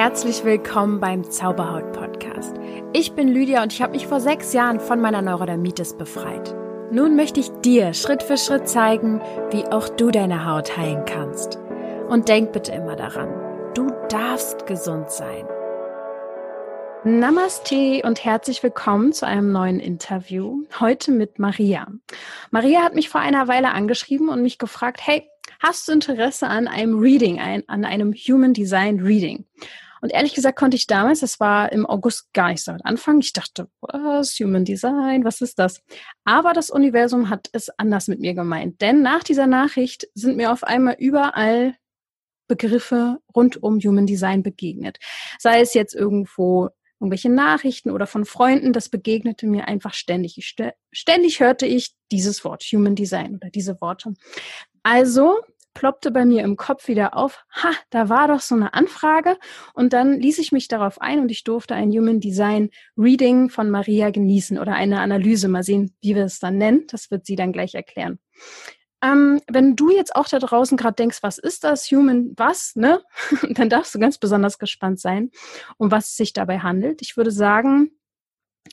[0.00, 2.54] Herzlich willkommen beim Zauberhaut Podcast.
[2.92, 6.54] Ich bin Lydia und ich habe mich vor sechs Jahren von meiner Neurodermitis befreit.
[6.92, 11.58] Nun möchte ich dir Schritt für Schritt zeigen, wie auch du deine Haut heilen kannst.
[12.08, 13.28] Und denk bitte immer daran,
[13.74, 15.44] du darfst gesund sein.
[17.02, 20.62] Namaste und herzlich willkommen zu einem neuen Interview.
[20.78, 21.88] Heute mit Maria.
[22.52, 25.28] Maria hat mich vor einer Weile angeschrieben und mich gefragt, hey,
[25.58, 29.44] hast du Interesse an einem Reading, an einem Human Design Reading?
[30.00, 33.20] Und ehrlich gesagt konnte ich damals, das war im August, gar nicht so anfangen.
[33.20, 35.82] Ich dachte, was, Human Design, was ist das?
[36.24, 38.80] Aber das Universum hat es anders mit mir gemeint.
[38.80, 41.74] Denn nach dieser Nachricht sind mir auf einmal überall
[42.46, 44.98] Begriffe rund um Human Design begegnet.
[45.38, 46.70] Sei es jetzt irgendwo
[47.00, 50.36] irgendwelche Nachrichten oder von Freunden, das begegnete mir einfach ständig.
[50.38, 50.56] Ich,
[50.90, 54.14] ständig hörte ich dieses Wort, Human Design oder diese Worte.
[54.82, 55.36] Also
[55.78, 59.38] ploppte bei mir im Kopf wieder auf, ha, da war doch so eine Anfrage
[59.74, 63.70] und dann ließ ich mich darauf ein und ich durfte ein Human Design Reading von
[63.70, 65.46] Maria genießen oder eine Analyse.
[65.46, 66.86] Mal sehen, wie wir es dann nennen.
[66.90, 68.18] Das wird sie dann gleich erklären.
[69.04, 73.00] Ähm, wenn du jetzt auch da draußen gerade denkst, was ist das Human, was, ne?
[73.50, 75.30] dann darfst du ganz besonders gespannt sein,
[75.76, 77.02] um was es sich dabei handelt.
[77.02, 77.92] Ich würde sagen,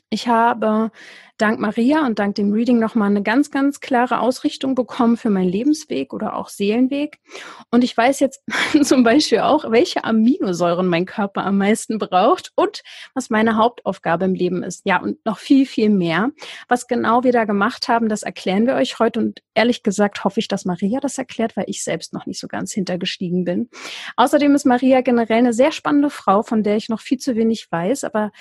[0.09, 0.91] ich habe
[1.37, 5.49] dank Maria und dank dem Reading nochmal eine ganz, ganz klare Ausrichtung bekommen für meinen
[5.49, 7.19] Lebensweg oder auch Seelenweg.
[7.71, 8.41] Und ich weiß jetzt
[8.83, 14.33] zum Beispiel auch, welche Aminosäuren mein Körper am meisten braucht und was meine Hauptaufgabe im
[14.33, 14.85] Leben ist.
[14.85, 16.31] Ja, und noch viel, viel mehr.
[16.69, 19.19] Was genau wir da gemacht haben, das erklären wir euch heute.
[19.19, 22.47] Und ehrlich gesagt hoffe ich, dass Maria das erklärt, weil ich selbst noch nicht so
[22.47, 23.69] ganz hintergestiegen bin.
[24.15, 27.67] Außerdem ist Maria generell eine sehr spannende Frau, von der ich noch viel zu wenig
[27.69, 28.05] weiß.
[28.05, 28.31] Aber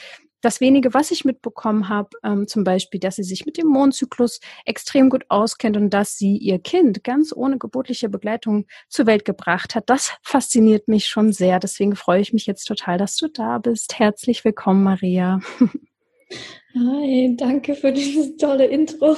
[0.44, 4.40] das wenige, was ich mitbekommen habe, ähm, zum Beispiel, dass sie sich mit dem Mondzyklus
[4.64, 9.74] extrem gut auskennt und dass sie ihr Kind ganz ohne geburtliche Begleitung zur Welt gebracht
[9.74, 11.60] hat, das fasziniert mich schon sehr.
[11.60, 13.98] Deswegen freue ich mich jetzt total, dass du da bist.
[13.98, 15.40] Herzlich willkommen, Maria.
[16.74, 19.16] Hi, danke für dieses tolle Intro.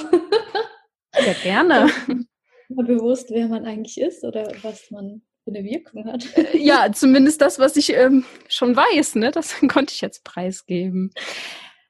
[1.13, 1.89] Ja, gerne.
[2.69, 6.27] Mal bewusst, wer man eigentlich ist oder was man für eine Wirkung hat.
[6.37, 9.31] Äh, ja, zumindest das, was ich ähm, schon weiß, ne?
[9.31, 11.11] Das konnte ich jetzt preisgeben.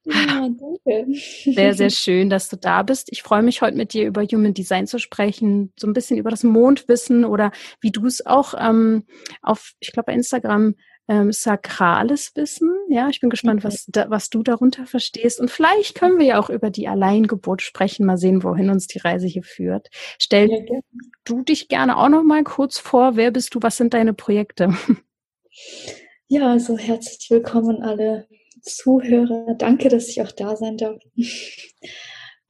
[0.06, 1.06] Ja, danke.
[1.44, 3.09] Sehr, sehr schön, dass du da bist.
[3.12, 6.29] Ich freue mich heute mit dir über Human Design zu sprechen, so ein bisschen über
[6.29, 7.51] das Mondwissen oder
[7.81, 9.03] wie du es auch ähm,
[9.41, 10.75] auf, ich glaube, bei Instagram
[11.07, 12.69] ähm, sakrales Wissen.
[12.90, 15.40] Ja, ich bin gespannt, was, da, was du darunter verstehst.
[15.40, 19.00] Und vielleicht können wir ja auch über die Alleingeburt sprechen, mal sehen, wohin uns die
[19.00, 19.90] Reise hier führt.
[20.19, 20.79] Stell ja,
[21.23, 23.16] du dich gerne auch noch mal kurz vor.
[23.16, 23.59] Wer bist du?
[23.62, 24.73] Was sind deine Projekte?
[26.28, 28.28] Ja, also herzlich willkommen alle
[28.62, 29.56] Zuhörer.
[29.57, 31.01] Danke, dass ich auch da sein darf.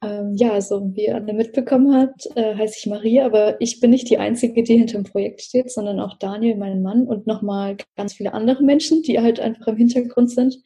[0.00, 4.08] Ähm, ja, also wie alle mitbekommen habt, äh, heiße ich Maria, aber ich bin nicht
[4.08, 8.14] die Einzige, die hinter dem Projekt steht, sondern auch Daniel, mein Mann und nochmal ganz
[8.14, 10.62] viele andere Menschen, die halt einfach im Hintergrund sind.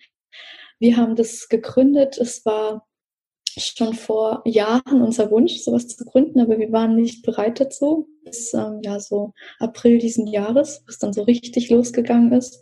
[0.78, 2.18] Wir haben das gegründet.
[2.18, 2.86] Es war
[3.56, 8.08] schon vor Jahren unser Wunsch, sowas zu gründen, aber wir waren nicht bereit dazu.
[8.24, 12.60] Bis ähm, ja so April diesen Jahres, wo es dann so richtig losgegangen ist.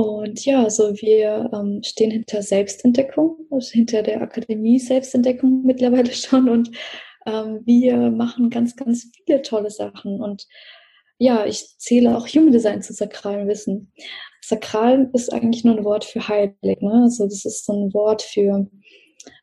[0.00, 6.48] Und ja, also wir ähm, stehen hinter Selbstentdeckung, also hinter der Akademie Selbstentdeckung mittlerweile schon.
[6.48, 6.70] Und
[7.26, 10.22] ähm, wir machen ganz, ganz viele tolle Sachen.
[10.22, 10.46] Und
[11.18, 13.92] ja, ich zähle auch Human Design zu sakralen Wissen.
[14.40, 16.80] Sakral ist eigentlich nur ein Wort für heilig.
[16.80, 17.02] Ne?
[17.02, 18.70] Also das ist so ein Wort für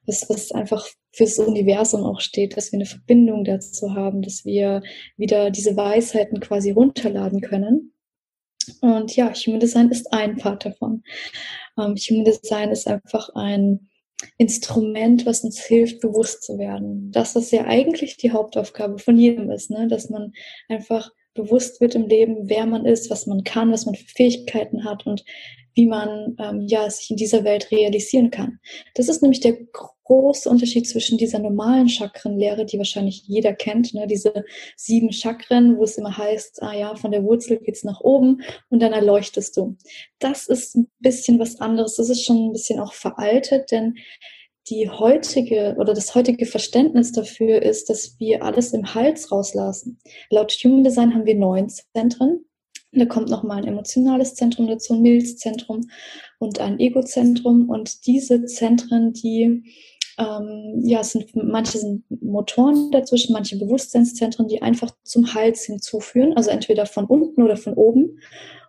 [0.07, 4.81] was, was einfach fürs Universum auch steht, dass wir eine Verbindung dazu haben, dass wir
[5.17, 7.93] wieder diese Weisheiten quasi runterladen können.
[8.81, 11.03] Und ja, Human Design ist ein Part davon.
[11.77, 13.89] Ähm, Human Design ist einfach ein
[14.37, 17.11] Instrument, was uns hilft, bewusst zu werden.
[17.11, 19.87] Das ist ja eigentlich die Hauptaufgabe von jedem ist, ne?
[19.87, 20.33] dass man
[20.69, 24.83] einfach bewusst wird im Leben, wer man ist, was man kann, was man für Fähigkeiten
[24.83, 25.23] hat und
[25.75, 28.59] wie man ähm, ja sich in dieser Welt realisieren kann.
[28.95, 29.57] Das ist nämlich der
[30.07, 34.07] große Unterschied zwischen dieser normalen Chakrenlehre, die wahrscheinlich jeder kennt, ne?
[34.07, 34.45] diese
[34.75, 38.81] sieben Chakren, wo es immer heißt, ah ja, von der Wurzel geht's nach oben und
[38.81, 39.75] dann erleuchtest du.
[40.19, 41.95] Das ist ein bisschen was anderes.
[41.95, 43.95] Das ist schon ein bisschen auch veraltet, denn
[44.69, 49.99] die heutige oder das heutige Verständnis dafür ist, dass wir alles im Hals rauslassen.
[50.29, 52.45] Laut Human Design haben wir neun Zentren.
[52.93, 55.89] Da kommt nochmal ein emotionales Zentrum dazu, ein Milzzentrum
[56.39, 57.69] und ein Egozentrum.
[57.69, 59.63] Und diese Zentren, die
[60.17, 66.33] ähm, ja, es sind, manche sind Motoren dazwischen, manche Bewusstseinszentren, die einfach zum Hals hinzuführen,
[66.35, 68.19] also entweder von unten oder von oben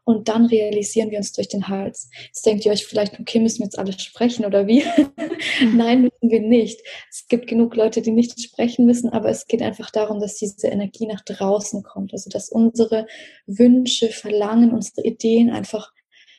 [0.09, 2.09] und dann realisieren wir uns durch den Hals.
[2.29, 4.83] Jetzt denkt ihr euch vielleicht, okay, müssen wir jetzt alle sprechen oder wie?
[5.75, 6.81] Nein, müssen wir nicht.
[7.11, 10.69] Es gibt genug Leute, die nicht sprechen müssen, aber es geht einfach darum, dass diese
[10.69, 12.15] Energie nach draußen kommt.
[12.15, 13.07] Also, dass unsere
[13.47, 15.93] Wünsche, Verlangen, unsere Ideen einfach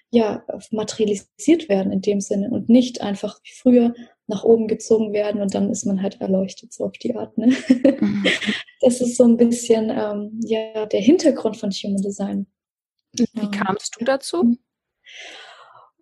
[0.10, 3.94] ja, materialisiert werden in dem Sinne und nicht einfach wie früher
[4.30, 7.38] nach oben gezogen werden und dann ist man halt erleuchtet, so auf die Art.
[7.38, 7.48] Ne?
[8.00, 8.26] Mhm.
[8.82, 12.48] Das ist so ein bisschen ähm, ja, der Hintergrund von Human Design.
[13.12, 14.58] Wie kamst du dazu?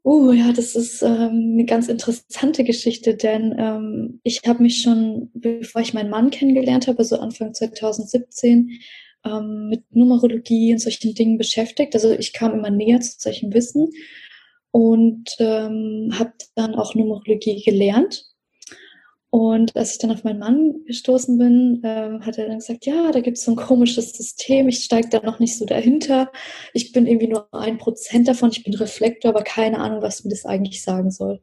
[0.03, 5.31] Oh ja, das ist ähm, eine ganz interessante Geschichte, denn ähm, ich habe mich schon,
[5.33, 8.79] bevor ich meinen Mann kennengelernt habe, so Anfang 2017,
[9.25, 11.95] ähm, mit Numerologie und solchen Dingen beschäftigt.
[11.95, 13.89] Also ich kam immer näher zu solchen Wissen
[14.77, 18.25] und ähm, habe dann auch Numerologie gelernt.
[19.31, 23.11] Und als ich dann auf meinen Mann gestoßen bin, ähm, hat er dann gesagt, ja,
[23.11, 26.31] da gibt es so ein komisches System, ich steige da noch nicht so dahinter.
[26.73, 30.29] Ich bin irgendwie nur ein Prozent davon, ich bin Reflektor, aber keine Ahnung, was mir
[30.29, 31.41] das eigentlich sagen soll.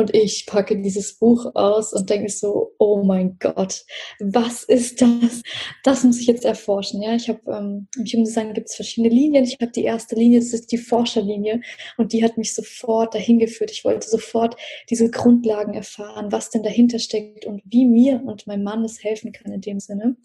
[0.00, 3.84] Und ich packe dieses Buch aus und denke so, oh mein Gott,
[4.18, 5.42] was ist das?
[5.84, 7.02] Das muss ich jetzt erforschen.
[7.02, 9.44] Ja, ich habe ähm, im Human Design gibt es verschiedene Linien.
[9.44, 11.60] Ich habe die erste Linie, das ist die Forscherlinie,
[11.98, 13.70] und die hat mich sofort dahin geführt.
[13.72, 14.56] Ich wollte sofort
[14.88, 19.32] diese Grundlagen erfahren, was denn dahinter steckt und wie mir und meinem Mann es helfen
[19.32, 20.16] kann in dem Sinne.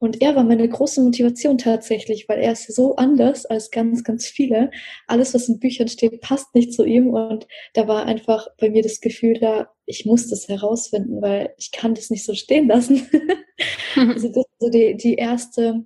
[0.00, 4.26] Und er war meine große Motivation tatsächlich, weil er ist so anders als ganz, ganz
[4.26, 4.70] viele.
[5.06, 7.10] Alles, was in Büchern steht, passt nicht zu ihm.
[7.10, 11.70] Und da war einfach bei mir das Gefühl da, ich muss das herausfinden, weil ich
[11.70, 13.06] kann das nicht so stehen lassen.
[13.94, 15.84] also das ist so die, die erste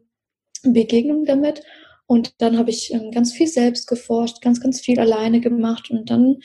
[0.63, 1.65] Begegnung damit.
[2.07, 5.91] Und dann habe ich ähm, ganz viel selbst geforscht, ganz, ganz viel alleine gemacht.
[5.91, 6.37] Und dann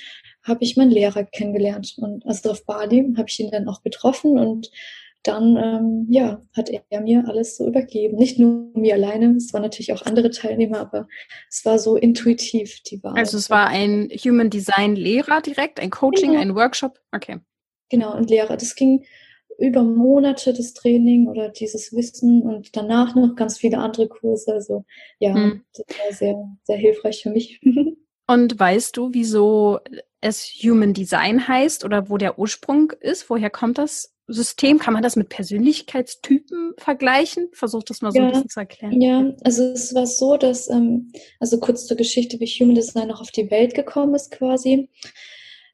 [0.41, 1.93] habe ich meinen Lehrer kennengelernt.
[1.97, 4.71] Und also auf Bali habe ich ihn dann auch getroffen und
[5.23, 8.17] dann ähm, ja, hat er mir alles so übergeben.
[8.17, 11.07] Nicht nur mir alleine, es waren natürlich auch andere Teilnehmer, aber
[11.49, 13.17] es war so intuitiv, die Wahl.
[13.17, 16.41] Also es war ein Human Design Lehrer direkt, ein Coaching, genau.
[16.41, 16.99] ein Workshop?
[17.11, 17.39] Okay.
[17.89, 18.55] Genau, ein Lehrer.
[18.55, 19.05] Das ging
[19.57, 24.53] über Monate das Training oder dieses Wissen und danach noch ganz viele andere Kurse.
[24.53, 24.85] Also
[25.19, 25.63] ja, hm.
[25.73, 27.61] das war sehr, sehr hilfreich für mich.
[28.27, 29.79] Und weißt du, wieso
[30.21, 33.27] es Human Design heißt oder wo der Ursprung ist?
[33.27, 34.79] Woher kommt das System?
[34.79, 37.49] Kann man das mit Persönlichkeitstypen vergleichen?
[37.53, 39.01] Versuch das mal so ja, ein bisschen zu erklären.
[39.01, 43.21] Ja, also es war so, dass, ähm, also kurz zur Geschichte, wie Human Design auch
[43.21, 44.89] auf die Welt gekommen ist quasi.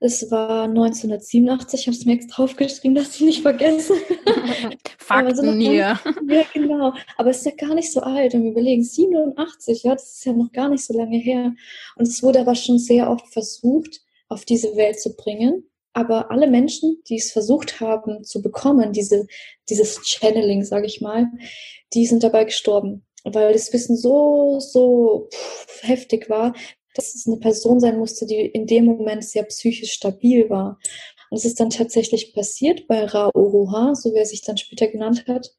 [0.01, 3.93] Es war 1987, ich habe es mir extra aufgeschrieben, dass ich nicht vergesse.
[4.97, 5.99] Fakten also hier.
[6.27, 6.93] Ja, genau.
[7.17, 8.33] Aber es ist ja gar nicht so alt.
[8.33, 11.53] Und wir überlegen, 87, ja, das ist ja noch gar nicht so lange her.
[11.95, 15.63] Und es wurde aber schon sehr oft versucht, auf diese Welt zu bringen.
[15.95, 19.27] Aber alle Menschen, die es versucht haben zu bekommen, diese,
[19.69, 21.27] dieses Channeling, sage ich mal,
[21.93, 23.05] die sind dabei gestorben.
[23.23, 26.53] Weil das Wissen so, so pff, heftig war,
[26.95, 30.79] dass es eine Person sein musste, die in dem Moment sehr psychisch stabil war.
[31.29, 34.87] Und es ist dann tatsächlich passiert bei Ra Uruha, so wie er sich dann später
[34.87, 35.55] genannt hat.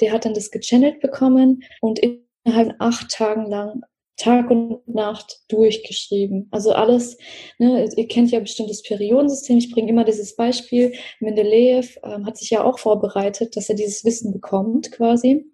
[0.00, 3.82] Der hat dann das gechannelt bekommen und innerhalb acht Tagen lang
[4.22, 6.48] Tag und Nacht durchgeschrieben.
[6.50, 7.18] Also alles,
[7.58, 9.58] ne, ihr kennt ja bestimmt das Periodensystem.
[9.58, 10.92] Ich bringe immer dieses Beispiel.
[11.20, 15.44] Mendeleev ähm, hat sich ja auch vorbereitet, dass er dieses Wissen bekommt quasi,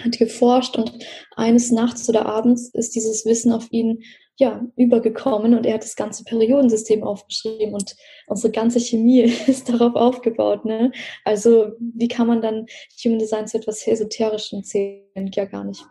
[0.00, 0.92] hat geforscht und
[1.36, 4.02] eines Nachts oder abends ist dieses Wissen auf ihn
[4.38, 7.94] ja, übergekommen und er hat das ganze Periodensystem aufgeschrieben und
[8.26, 10.64] unsere ganze Chemie ist darauf aufgebaut.
[10.64, 10.90] Ne?
[11.24, 12.66] Also wie kann man dann
[13.04, 15.30] Human Design zu etwas Esoterischem zählen?
[15.34, 15.84] Ja, gar nicht.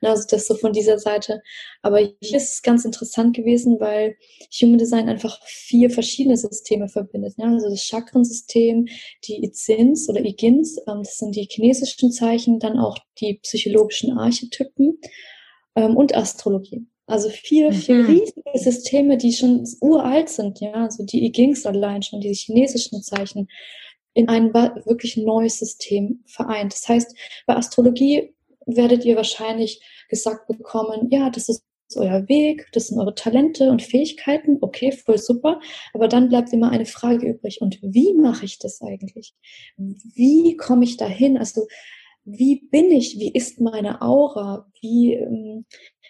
[0.00, 1.42] Also das so von dieser Seite.
[1.82, 4.16] Aber hier ist es ganz interessant gewesen, weil
[4.62, 7.36] Human Design einfach vier verschiedene Systeme verbindet.
[7.36, 7.46] Ne?
[7.46, 8.86] Also das Chakrensystem,
[9.24, 15.00] die Izins oder Igins, ähm, das sind die chinesischen Zeichen, dann auch die psychologischen Archetypen
[15.74, 16.86] ähm, und Astrologie.
[17.08, 18.06] Also vier, vier mhm.
[18.06, 23.48] riesige Systeme, die schon uralt sind, ja, also die I allein schon, die chinesischen Zeichen,
[24.12, 26.72] in ein wirklich neues System vereint.
[26.72, 28.34] Das heißt, bei Astrologie
[28.66, 31.64] werdet ihr wahrscheinlich gesagt bekommen, ja, das ist
[31.96, 35.60] euer Weg, das sind eure Talente und Fähigkeiten, okay, voll super,
[35.94, 39.34] aber dann bleibt immer eine Frage übrig, und wie mache ich das eigentlich?
[39.76, 41.38] Wie komme ich dahin?
[41.38, 41.66] Also,
[42.24, 43.18] wie bin ich?
[43.18, 44.70] Wie ist meine Aura?
[44.82, 45.64] Wie, ähm,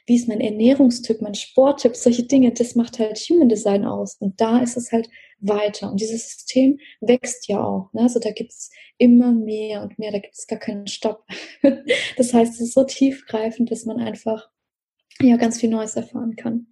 [0.09, 4.17] wie ist mein Ernährungstyp, mein Sporttyp, solche Dinge, das macht halt Human Design aus.
[4.19, 5.91] Und da ist es halt weiter.
[5.91, 7.93] Und dieses System wächst ja auch.
[7.93, 8.03] Ne?
[8.03, 11.27] Also da gibt es immer mehr und mehr, da gibt es gar keinen Stopp.
[12.17, 14.49] das heißt, es ist so tiefgreifend, dass man einfach
[15.21, 16.69] ja ganz viel Neues erfahren kann.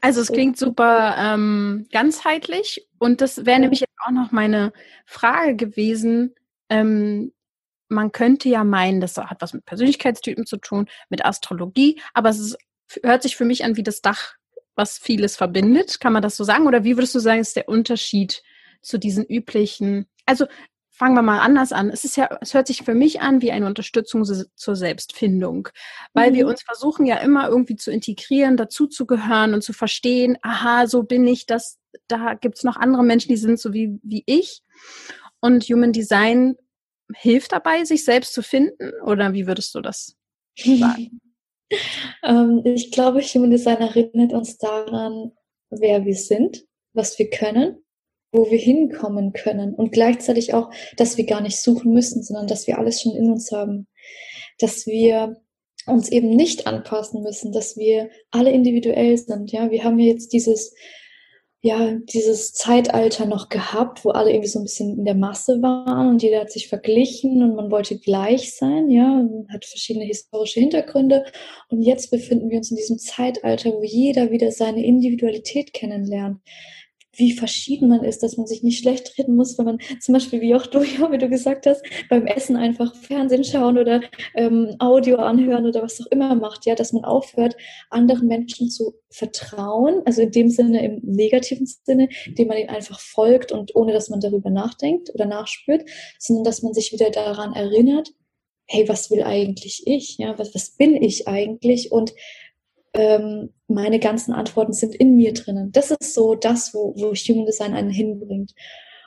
[0.00, 4.72] Also es klingt super ähm, ganzheitlich und das wäre nämlich jetzt auch noch meine
[5.06, 6.34] Frage gewesen.
[6.68, 7.32] Ähm,
[7.90, 12.38] man könnte ja meinen, das hat was mit Persönlichkeitstypen zu tun, mit Astrologie, aber es
[12.38, 12.58] ist,
[13.02, 14.34] hört sich für mich an wie das Dach,
[14.74, 16.00] was vieles verbindet.
[16.00, 16.66] Kann man das so sagen?
[16.66, 18.42] Oder wie würdest du sagen, ist der Unterschied
[18.80, 20.06] zu diesen üblichen?
[20.24, 20.46] Also
[20.88, 21.90] fangen wir mal anders an.
[21.90, 25.68] Es ist ja, es hört sich für mich an wie eine Unterstützung zur Selbstfindung,
[26.12, 26.34] weil mhm.
[26.34, 30.86] wir uns versuchen ja immer irgendwie zu integrieren, dazu zu gehören und zu verstehen, aha,
[30.86, 34.62] so bin ich, das, da gibt's noch andere Menschen, die sind so wie, wie ich.
[35.40, 36.56] Und Human Design
[37.16, 38.92] hilft dabei, sich selbst zu finden?
[39.04, 40.16] Oder wie würdest du das
[40.56, 41.20] sagen?
[42.24, 45.32] ähm, ich glaube, Human Design erinnert uns daran,
[45.70, 47.82] wer wir sind, was wir können
[48.32, 52.66] wo wir hinkommen können und gleichzeitig auch, dass wir gar nicht suchen müssen, sondern dass
[52.66, 53.88] wir alles schon in uns haben,
[54.58, 55.36] dass wir
[55.86, 59.50] uns eben nicht anpassen müssen, dass wir alle individuell sind.
[59.50, 60.74] Ja, wir haben ja jetzt dieses
[61.62, 66.08] ja, dieses Zeitalter noch gehabt, wo alle irgendwie so ein bisschen in der Masse waren
[66.08, 71.26] und jeder hat sich verglichen und man wollte gleich sein, ja, hat verschiedene historische Hintergründe.
[71.68, 76.40] Und jetzt befinden wir uns in diesem Zeitalter, wo jeder wieder seine Individualität kennenlernt
[77.12, 80.40] wie verschieden man ist, dass man sich nicht schlecht reden muss, wenn man zum Beispiel,
[80.40, 84.00] wie auch du, ja, wie du gesagt hast, beim Essen einfach Fernsehen schauen oder
[84.34, 87.56] ähm, Audio anhören oder was auch immer macht, ja, dass man aufhört,
[87.90, 93.00] anderen Menschen zu vertrauen, also in dem Sinne, im negativen Sinne, indem man ihnen einfach
[93.00, 95.88] folgt und ohne, dass man darüber nachdenkt oder nachspürt,
[96.18, 98.10] sondern dass man sich wieder daran erinnert,
[98.66, 100.16] hey, was will eigentlich ich?
[100.18, 101.90] Ja, was, was bin ich eigentlich?
[101.90, 102.12] Und
[102.94, 105.72] ähm, meine ganzen Antworten sind in mir drinnen.
[105.72, 108.52] Das ist so das, wo, wo Human Design einen hinbringt.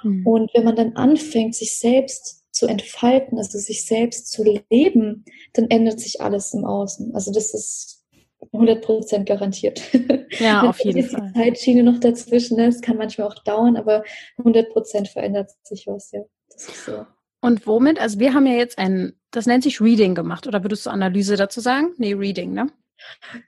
[0.04, 0.26] Mhm.
[0.26, 5.70] Und wenn man dann anfängt, sich selbst zu entfalten, also sich selbst zu leben, dann
[5.70, 7.14] ändert sich alles im Außen.
[7.14, 8.06] Also das ist
[8.54, 9.82] 100% garantiert.
[10.40, 11.32] Ja, auf jeden Fall.
[11.34, 12.68] Die Zeitschiene noch dazwischen, ne?
[12.68, 14.04] es kann manchmal auch dauern, aber
[14.38, 16.22] 100% verändert sich was, ja.
[16.52, 17.06] Das ist so.
[17.42, 18.00] Und womit?
[18.00, 21.36] Also wir haben ja jetzt ein, das nennt sich Reading gemacht, oder würdest du Analyse
[21.36, 21.94] dazu sagen?
[21.98, 22.68] Nee, Reading, ne?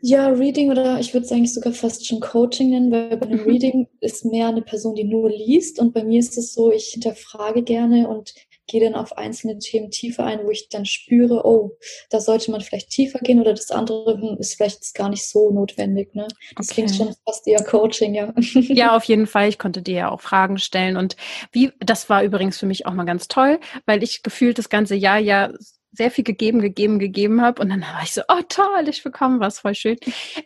[0.01, 3.39] Ja, Reading oder ich würde es eigentlich sogar fast schon Coaching nennen, weil bei einem.
[3.45, 6.87] Reading ist mehr eine Person, die nur liest und bei mir ist es so, ich
[6.87, 8.33] hinterfrage gerne und
[8.67, 11.77] gehe dann auf einzelne Themen tiefer ein, wo ich dann spüre, oh,
[12.09, 16.15] da sollte man vielleicht tiefer gehen oder das andere ist vielleicht gar nicht so notwendig.
[16.15, 16.27] Ne?
[16.55, 16.81] Das okay.
[16.85, 18.33] klingt schon fast eher Coaching, ja.
[18.75, 19.49] Ja, auf jeden Fall.
[19.49, 21.15] Ich konnte dir ja auch Fragen stellen und
[21.51, 24.95] wie, das war übrigens für mich auch mal ganz toll, weil ich gefühlt das ganze
[24.95, 25.51] Jahr ja
[25.95, 27.61] sehr viel gegeben, gegeben, gegeben habe.
[27.61, 29.97] Und dann war ich so, oh toll, ich bekomme was, voll schön.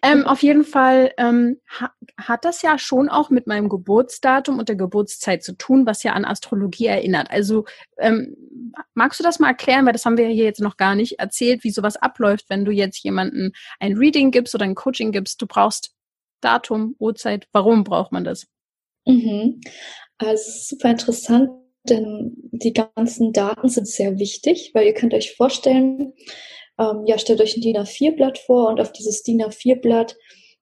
[0.02, 4.70] Ähm, auf jeden Fall ähm, ha hat das ja schon auch mit meinem Geburtsdatum und
[4.70, 7.32] der Geburtszeit zu tun, was ja an Astrologie erinnert.
[7.32, 7.66] Also
[7.98, 8.36] ähm,
[8.94, 11.64] magst du das mal erklären, weil das haben wir hier jetzt noch gar nicht erzählt,
[11.64, 15.42] wie sowas abläuft, wenn du jetzt jemanden ein Reading gibst oder ein Coaching gibst.
[15.42, 15.94] Du brauchst
[16.42, 17.48] Datum, Uhrzeit.
[17.52, 18.48] Warum braucht man das?
[19.06, 19.62] Mhm.
[20.18, 21.50] Also super interessant
[21.90, 26.14] denn die ganzen Daten sind sehr wichtig, weil ihr könnt euch vorstellen,
[26.80, 30.18] ähm, ja, stellt euch ein DIN A4-Blatt vor und auf dieses DIN A4-Blatt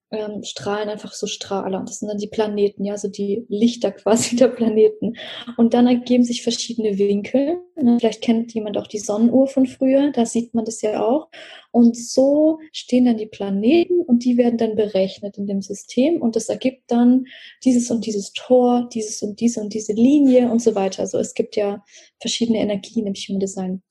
[0.09, 1.79] ähm, strahlen einfach so Strahler.
[1.79, 5.13] Und das sind dann die Planeten, ja, so die Lichter quasi der Planeten.
[5.57, 7.59] Und dann ergeben sich verschiedene Winkel.
[7.75, 7.97] Ne?
[7.99, 11.29] Vielleicht kennt jemand auch die Sonnenuhr von früher, da sieht man das ja auch.
[11.71, 16.35] Und so stehen dann die Planeten und die werden dann berechnet in dem System und
[16.35, 17.25] das ergibt dann
[17.63, 21.01] dieses und dieses Tor, dieses und diese und diese Linie und so weiter.
[21.01, 21.83] Also es gibt ja
[22.19, 23.83] verschiedene Energien im Human Design.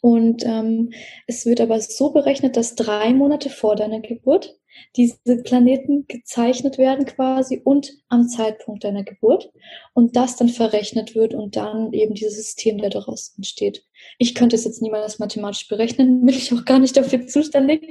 [0.00, 0.90] Und ähm,
[1.26, 4.57] es wird aber so berechnet, dass drei Monate vor deiner Geburt
[4.96, 9.50] diese Planeten gezeichnet werden quasi und am Zeitpunkt deiner Geburt
[9.94, 13.84] und das dann verrechnet wird und dann eben dieses System, der daraus entsteht.
[14.18, 17.82] Ich könnte es jetzt niemals mathematisch berechnen, bin ich auch gar nicht dafür zuständig,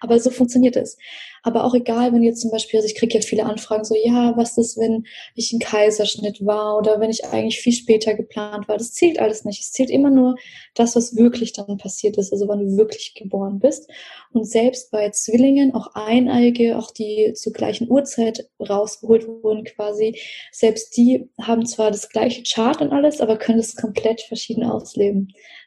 [0.00, 0.96] aber so funktioniert es.
[1.42, 4.36] Aber auch egal, wenn jetzt zum Beispiel, also ich kriege ja viele Anfragen so, ja,
[4.36, 8.76] was ist, wenn ich ein Kaiserschnitt war oder wenn ich eigentlich viel später geplant war.
[8.76, 9.60] Das zählt alles nicht.
[9.60, 10.36] Es zählt immer nur
[10.74, 13.90] das, was wirklich dann passiert ist, also wann du wirklich geboren bist.
[14.32, 20.20] Und selbst bei Zwillingen, auch Eineige, auch die zur gleichen Uhrzeit rausgeholt wurden quasi,
[20.52, 25.19] selbst die haben zwar das gleiche Chart und alles, aber können es komplett verschieden ausleben.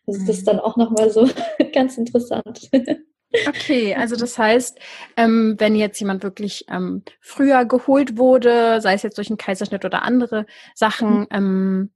[0.08, 0.46] Also das ist mhm.
[0.46, 1.28] dann auch nochmal so
[1.74, 2.70] ganz interessant.
[3.48, 4.80] Okay, also das heißt,
[5.18, 9.86] ähm, wenn jetzt jemand wirklich ähm, früher geholt wurde, sei es jetzt durch einen Kaiserschnitt
[9.86, 10.46] oder andere
[10.76, 11.28] Sachen, mhm.
[11.32, 11.92] ähm,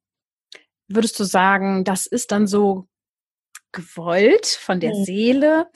[0.87, 2.87] würdest du sagen, das ist dann so
[3.71, 5.03] gewollt von der mhm.
[5.03, 5.67] Seele?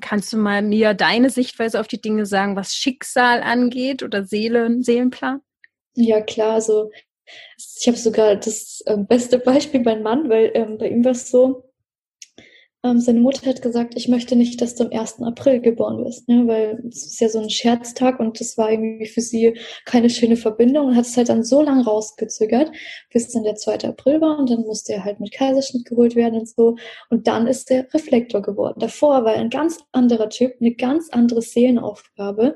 [0.00, 4.82] Kannst du mal mir deine Sichtweise auf die Dinge sagen, was Schicksal angeht oder Seelen,
[4.82, 5.40] Seelenplan?
[5.94, 6.90] Ja, klar, also
[7.56, 11.30] ich habe sogar das äh, beste Beispiel beim Mann, weil ähm, bei ihm war es
[11.30, 11.64] so,
[12.84, 15.22] ähm, seine Mutter hat gesagt, ich möchte nicht, dass du am 1.
[15.22, 16.46] April geboren wirst, ne?
[16.46, 20.36] weil es ist ja so ein Scherztag und das war irgendwie für sie keine schöne
[20.36, 22.70] Verbindung und hat es halt dann so lang rausgezögert,
[23.10, 23.88] bis dann der 2.
[23.88, 26.76] April war und dann musste er halt mit Kaiserschnitt geholt werden und so
[27.08, 28.78] und dann ist der Reflektor geworden.
[28.78, 32.54] Davor war er ein ganz anderer Typ, eine ganz andere Seelenaufgabe,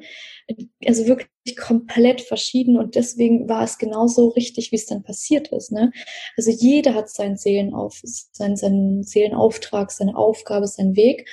[0.86, 5.72] also wirklich komplett verschieden und deswegen war es genauso richtig, wie es dann passiert ist.
[5.72, 5.92] Ne?
[6.36, 11.28] Also jeder hat seinen Seelenauf, seinen, seinen Seelenauftrag, seine Aufgabe, seinen Weg.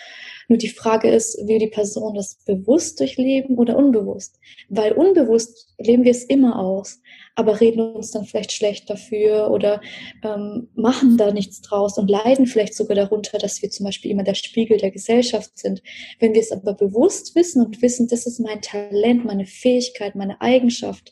[0.48, 4.40] Nur die Frage ist, will die Person das bewusst durchleben oder unbewusst?
[4.70, 7.00] Weil unbewusst leben wir es immer aus
[7.36, 9.82] aber reden uns dann vielleicht schlecht dafür oder
[10.24, 14.24] ähm, machen da nichts draus und leiden vielleicht sogar darunter, dass wir zum Beispiel immer
[14.24, 15.84] der Spiegel der Gesellschaft sind.
[16.20, 20.40] Wenn wir es aber bewusst wissen und wissen, das ist mein Talent, meine Fähigkeit, meine
[20.40, 21.12] Eigenschaft,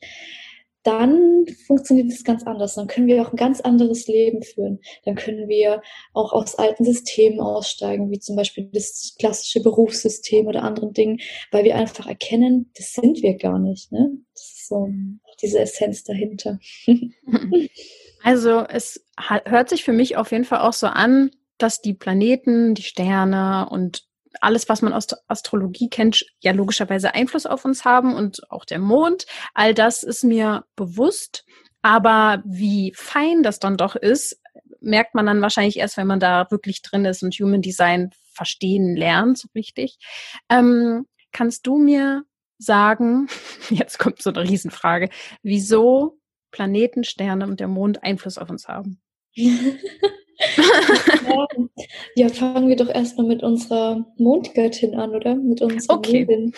[0.83, 2.75] dann funktioniert es ganz anders.
[2.75, 4.79] Dann können wir auch ein ganz anderes Leben führen.
[5.05, 5.81] Dann können wir
[6.13, 11.19] auch aus alten Systemen aussteigen, wie zum Beispiel das klassische Berufssystem oder anderen Dingen,
[11.51, 13.91] weil wir einfach erkennen, das sind wir gar nicht.
[13.91, 14.11] Ne?
[14.33, 14.89] Das ist so
[15.41, 16.59] diese Essenz dahinter.
[18.25, 22.73] Also es hört sich für mich auf jeden Fall auch so an, dass die Planeten,
[22.73, 24.07] die Sterne und
[24.41, 28.79] alles, was man aus Astrologie kennt, ja logischerweise Einfluss auf uns haben und auch der
[28.79, 29.25] Mond.
[29.53, 31.45] All das ist mir bewusst.
[31.81, 34.39] Aber wie fein das dann doch ist,
[34.79, 38.95] merkt man dann wahrscheinlich erst, wenn man da wirklich drin ist und Human Design verstehen
[38.95, 39.97] lernt, so richtig.
[40.49, 42.23] Ähm, kannst du mir
[42.57, 43.27] sagen,
[43.69, 45.09] jetzt kommt so eine Riesenfrage,
[45.41, 46.19] wieso
[46.51, 49.01] Planeten, Sterne und der Mond Einfluss auf uns haben?
[52.15, 55.35] ja, fangen wir doch erstmal mit unserer Mondgöttin an, oder?
[55.35, 56.25] Mit unserer okay.
[56.25, 56.53] Mondin.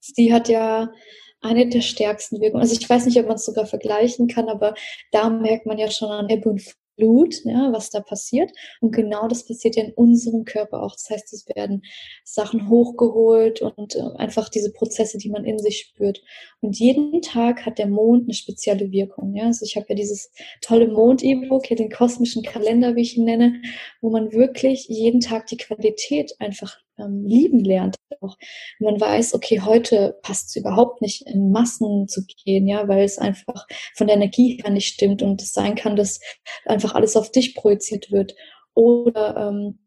[0.00, 0.92] Sie hat ja
[1.40, 2.62] eine der stärksten Wirkungen.
[2.62, 4.74] Also ich weiß nicht, ob man es sogar vergleichen kann, aber
[5.12, 6.62] da merkt man ja schon an Ebbe und
[7.00, 8.52] Blut, ja, was da passiert.
[8.80, 10.92] Und genau das passiert ja in unserem Körper auch.
[10.92, 11.82] Das heißt, es werden
[12.24, 16.22] Sachen hochgeholt und äh, einfach diese Prozesse, die man in sich spürt.
[16.60, 19.34] Und jeden Tag hat der Mond eine spezielle Wirkung.
[19.34, 19.46] Ja?
[19.46, 20.30] Also ich habe ja dieses
[20.60, 23.62] tolle Mond-E-Book, hier den kosmischen Kalender, wie ich ihn nenne,
[24.00, 28.36] wo man wirklich jeden Tag die Qualität einfach ähm, lieben lernt auch.
[28.78, 33.18] man weiß, okay, heute passt es überhaupt nicht in Massen zu gehen, ja, weil es
[33.18, 36.20] einfach von der Energie her nicht stimmt und es sein kann, dass
[36.64, 38.34] einfach alles auf dich projiziert wird.
[38.74, 39.78] Oder ähm,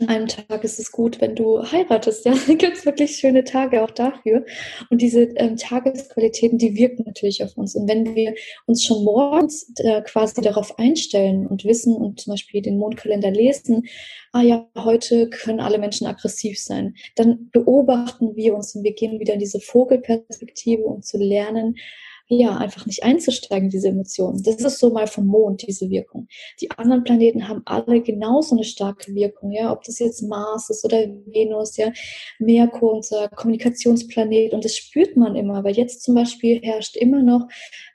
[0.00, 2.24] an einem Tag ist es gut, wenn du heiratest.
[2.24, 4.44] Ja, da gibt es wirklich schöne Tage auch dafür.
[4.90, 7.74] Und diese ähm, Tagesqualitäten, die wirken natürlich auf uns.
[7.74, 8.34] Und wenn wir
[8.66, 13.86] uns schon morgens äh, quasi darauf einstellen und wissen und zum Beispiel den Mondkalender lesen,
[14.32, 19.20] ah ja, heute können alle Menschen aggressiv sein, dann beobachten wir uns und wir gehen
[19.20, 21.76] wieder in diese Vogelperspektive, um zu lernen,
[22.26, 24.42] ja, einfach nicht einzusteigen, diese Emotionen.
[24.42, 26.26] Das ist so mal vom Mond, diese Wirkung.
[26.60, 30.84] Die anderen Planeten haben alle genauso eine starke Wirkung, ja, ob das jetzt Mars ist
[30.84, 31.92] oder Venus, ja,
[32.38, 37.46] Merkur, unser Kommunikationsplanet, und das spürt man immer, weil jetzt zum Beispiel herrscht immer noch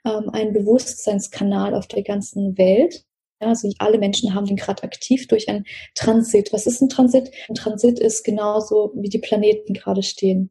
[0.04, 3.04] ähm, ein Bewusstseinskanal auf der ganzen Welt,
[3.40, 6.52] also alle Menschen haben den gerade aktiv durch ein Transit.
[6.52, 7.30] Was ist ein Transit?
[7.48, 10.50] Ein Transit ist genauso, wie die Planeten gerade stehen.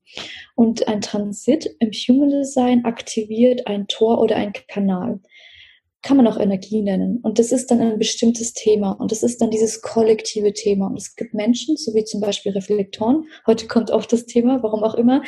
[0.56, 5.20] Und ein Transit im Human Design aktiviert ein Tor oder ein Kanal.
[6.02, 7.20] Kann man auch Energie nennen.
[7.22, 8.92] Und das ist dann ein bestimmtes Thema.
[8.92, 10.88] Und das ist dann dieses kollektive Thema.
[10.88, 14.84] Und es gibt Menschen, so wie zum Beispiel Reflektoren, heute kommt auch das Thema, warum
[14.84, 15.22] auch immer,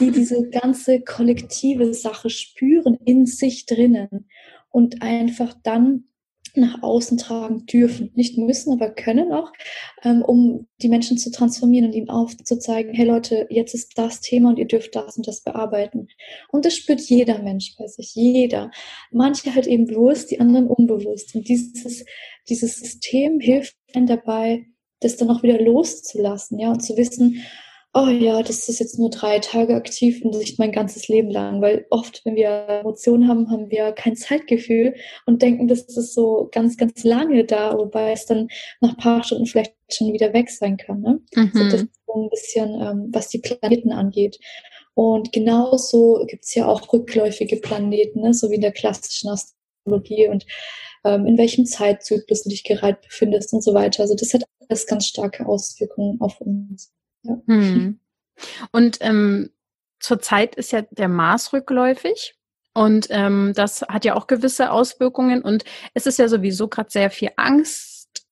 [0.00, 4.28] die diese ganze kollektive Sache spüren in sich drinnen
[4.70, 6.04] und einfach dann
[6.56, 8.10] nach außen tragen dürfen.
[8.14, 9.52] Nicht müssen, aber können auch,
[10.04, 14.50] ähm, um die Menschen zu transformieren und ihnen aufzuzeigen, hey Leute, jetzt ist das Thema
[14.50, 16.08] und ihr dürft das und das bearbeiten.
[16.50, 18.70] Und das spürt jeder Mensch bei sich, jeder.
[19.10, 21.34] Manche halt eben bewusst, die anderen unbewusst.
[21.34, 22.04] Und dieses,
[22.48, 24.66] dieses System hilft ihnen dabei,
[25.00, 27.42] das dann auch wieder loszulassen, ja, und zu wissen,
[27.94, 31.62] oh ja, das ist jetzt nur drei Tage aktiv und nicht mein ganzes Leben lang.
[31.62, 34.94] Weil oft, wenn wir Emotionen haben, haben wir kein Zeitgefühl
[35.24, 38.48] und denken, das ist so ganz, ganz lange da, wobei es dann
[38.80, 41.00] nach ein paar Stunden vielleicht schon wieder weg sein kann.
[41.00, 41.20] Ne?
[41.34, 41.50] Mhm.
[41.54, 44.38] So, das ist so ein bisschen, ähm, was die Planeten angeht.
[44.94, 48.34] Und genauso gibt's ja auch rückläufige Planeten, ne?
[48.34, 50.46] so wie in der klassischen Astrologie und
[51.04, 54.02] ähm, in welchem Zeitzyklus du dich gerade befindest und so weiter.
[54.02, 56.92] Also das hat alles ganz starke Auswirkungen auf uns.
[57.46, 58.00] Hm.
[58.72, 59.50] Und ähm,
[60.00, 62.34] zurzeit ist ja der Mars rückläufig.
[62.74, 65.42] Und ähm, das hat ja auch gewisse Auswirkungen.
[65.42, 68.26] Und es ist ja sowieso gerade sehr viel Angst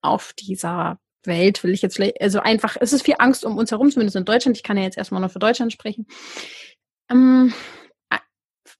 [0.00, 3.70] auf dieser Welt, will ich jetzt vielleicht, also einfach, es ist viel Angst um uns
[3.70, 4.56] herum, zumindest in Deutschland.
[4.56, 6.06] Ich kann ja jetzt erstmal noch für Deutschland sprechen.
[7.10, 7.52] Ähm,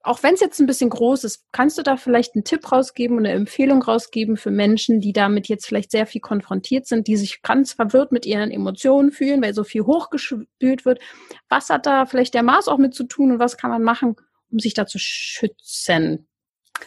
[0.02, 3.18] auch wenn es jetzt ein bisschen groß ist, kannst du da vielleicht einen Tipp rausgeben
[3.18, 7.16] oder eine Empfehlung rausgeben für Menschen, die damit jetzt vielleicht sehr viel konfrontiert sind, die
[7.16, 11.00] sich ganz verwirrt mit ihren Emotionen fühlen, weil so viel hochgespült wird.
[11.48, 14.16] Was hat da vielleicht der Mars auch mit zu tun und was kann man machen,
[14.50, 16.26] um sich da zu schützen?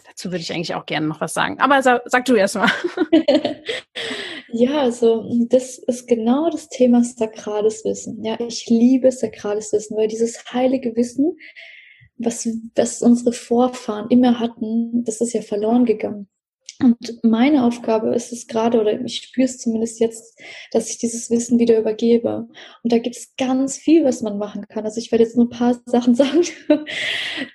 [0.07, 1.59] Dazu würde ich eigentlich auch gerne noch was sagen.
[1.59, 2.71] Aber sag, sag du erst mal.
[4.51, 8.23] ja, also das ist genau das Thema sakrales Wissen.
[8.23, 11.37] Ja, ich liebe sakrales Wissen, weil dieses heilige Wissen
[12.17, 16.27] was, was unsere Vorfahren immer hatten, das ist ja verloren gegangen.
[16.81, 20.37] Und meine Aufgabe ist es gerade, oder ich spüre es zumindest jetzt,
[20.71, 22.47] dass ich dieses Wissen wieder übergebe.
[22.83, 24.83] Und da gibt es ganz viel, was man machen kann.
[24.83, 26.41] Also ich werde jetzt nur ein paar Sachen sagen.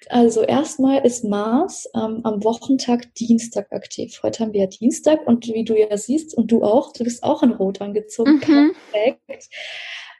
[0.08, 4.20] Also erstmal ist Mars ähm, am Wochentag Dienstag aktiv.
[4.22, 7.22] Heute haben wir ja Dienstag und wie du ja siehst und du auch, du bist
[7.22, 8.40] auch in Rot angezogen.
[8.46, 8.72] Mhm.
[8.92, 9.48] Perfekt.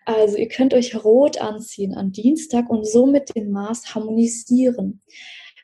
[0.08, 5.02] Also ihr könnt euch rot anziehen am Dienstag und somit den Mars harmonisieren.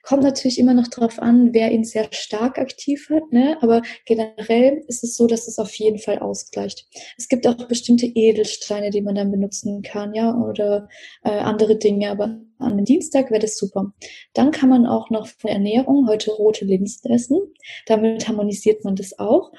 [0.02, 3.56] Kommt natürlich immer noch darauf an, wer ihn sehr stark aktiv hat, ne?
[3.62, 6.84] aber generell ist es so, dass es auf jeden Fall ausgleicht.
[7.16, 10.90] Es gibt auch bestimmte Edelsteine, die man dann benutzen kann, ja, oder
[11.22, 13.94] äh, andere Dinge, aber an den Dienstag wäre das super.
[14.34, 17.38] Dann kann man auch noch von Ernährung heute rote Linsen essen.
[17.86, 19.52] Damit harmonisiert man das auch.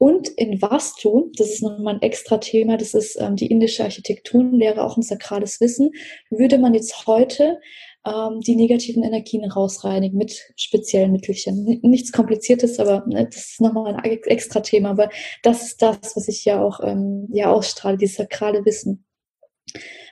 [0.00, 4.82] Und in Vastu, das ist nochmal ein extra Thema, das ist ähm, die indische Architekturenlehre,
[4.82, 5.90] auch ein sakrales Wissen,
[6.30, 7.60] würde man jetzt heute
[8.06, 11.80] ähm, die negativen Energien rausreinigen mit speziellen Mittelchen.
[11.82, 14.88] Nichts Kompliziertes, aber ne, das ist nochmal ein extra Thema.
[14.92, 15.10] Aber
[15.42, 19.04] das ist das, was ich ja auch ähm, ja ausstrahle, dieses sakrale Wissen.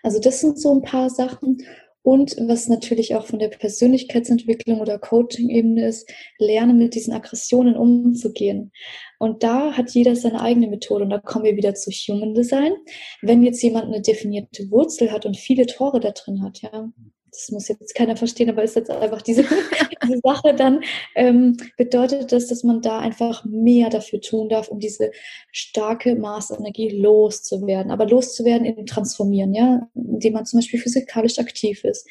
[0.03, 1.63] Also das sind so ein paar Sachen.
[2.03, 8.71] Und was natürlich auch von der Persönlichkeitsentwicklung oder Coaching-Ebene ist, lernen mit diesen Aggressionen umzugehen.
[9.19, 11.05] Und da hat jeder seine eigene Methode.
[11.05, 12.73] Und da kommen wir wieder zu Human Design.
[13.21, 16.89] Wenn jetzt jemand eine definierte Wurzel hat und viele Tore da drin hat, ja,
[17.31, 19.43] das muss jetzt keiner verstehen, aber ist jetzt einfach diese,
[20.03, 20.83] diese Sache, dann
[21.15, 25.11] ähm, bedeutet das, dass man da einfach mehr dafür tun darf, um diese
[25.53, 27.91] starke Maßenergie loszuwerden.
[27.93, 32.09] Aber loszuwerden in Transformieren, ja, indem man zum Beispiel physikalisch aktiv ist,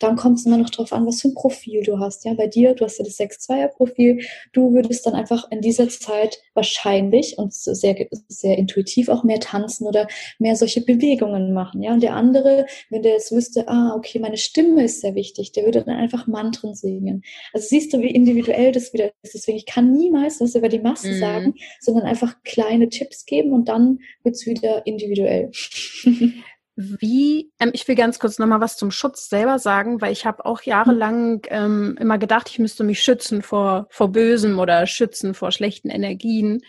[0.00, 2.24] dann kommt es immer noch darauf an, was für ein Profil du hast.
[2.24, 4.20] Ja, bei dir, du hast ja das 6-2er-Profil.
[4.52, 7.96] Du würdest dann einfach in dieser Zeit wahrscheinlich und sehr,
[8.28, 10.06] sehr intuitiv auch mehr tanzen oder
[10.38, 11.82] mehr solche Bewegungen machen.
[11.82, 15.52] Ja, und der andere, wenn der jetzt wüsste, ah, okay, meine Stimme ist sehr wichtig,
[15.52, 17.22] der würde dann einfach Mantren singen.
[17.52, 19.34] Also siehst du, wie individuell das wieder ist.
[19.34, 21.18] Deswegen, ich kann niemals was über die Masse mhm.
[21.18, 25.50] sagen, sondern einfach kleine Tipps geben und dann wird es wieder individuell.
[26.76, 30.44] Wie, ähm, ich will ganz kurz nochmal was zum Schutz selber sagen, weil ich habe
[30.44, 35.52] auch jahrelang ähm, immer gedacht, ich müsste mich schützen vor, vor Bösem oder schützen vor
[35.52, 36.60] schlechten Energien.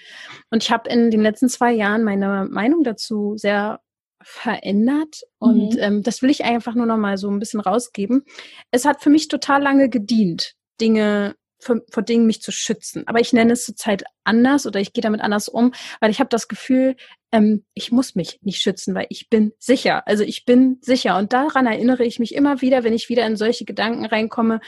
[0.49, 3.81] Und ich habe in den letzten zwei Jahren meine Meinung dazu sehr
[4.21, 5.23] verändert.
[5.39, 5.79] Und mhm.
[5.79, 8.23] ähm, das will ich einfach nur nochmal so ein bisschen rausgeben.
[8.71, 13.03] Es hat für mich total lange gedient, Dinge vor, vor Dingen mich zu schützen.
[13.07, 16.29] Aber ich nenne es zurzeit anders oder ich gehe damit anders um, weil ich habe
[16.29, 16.95] das Gefühl,
[17.31, 20.07] ähm, ich muss mich nicht schützen, weil ich bin sicher.
[20.07, 21.17] Also ich bin sicher.
[21.17, 24.61] Und daran erinnere ich mich immer wieder, wenn ich wieder in solche Gedanken reinkomme,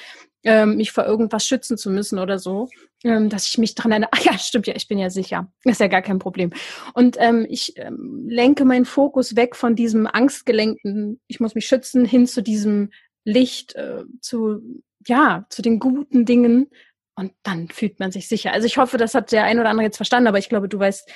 [0.44, 2.70] ähm, mich vor irgendwas schützen zu müssen oder so,
[3.04, 5.52] ähm, dass ich mich daran erinnere, ah ja, stimmt ja, ich bin ja sicher.
[5.64, 6.52] Ist ja gar kein Problem.
[6.94, 12.06] Und ähm, ich ähm, lenke meinen Fokus weg von diesem angstgelenkten, ich muss mich schützen,
[12.06, 12.92] hin zu diesem
[13.26, 14.62] Licht, äh, zu
[15.10, 16.70] ja, zu den guten Dingen
[17.16, 18.54] und dann fühlt man sich sicher.
[18.54, 20.80] Also ich hoffe, das hat der ein oder andere jetzt verstanden, aber ich glaube, du
[20.80, 21.12] weißt,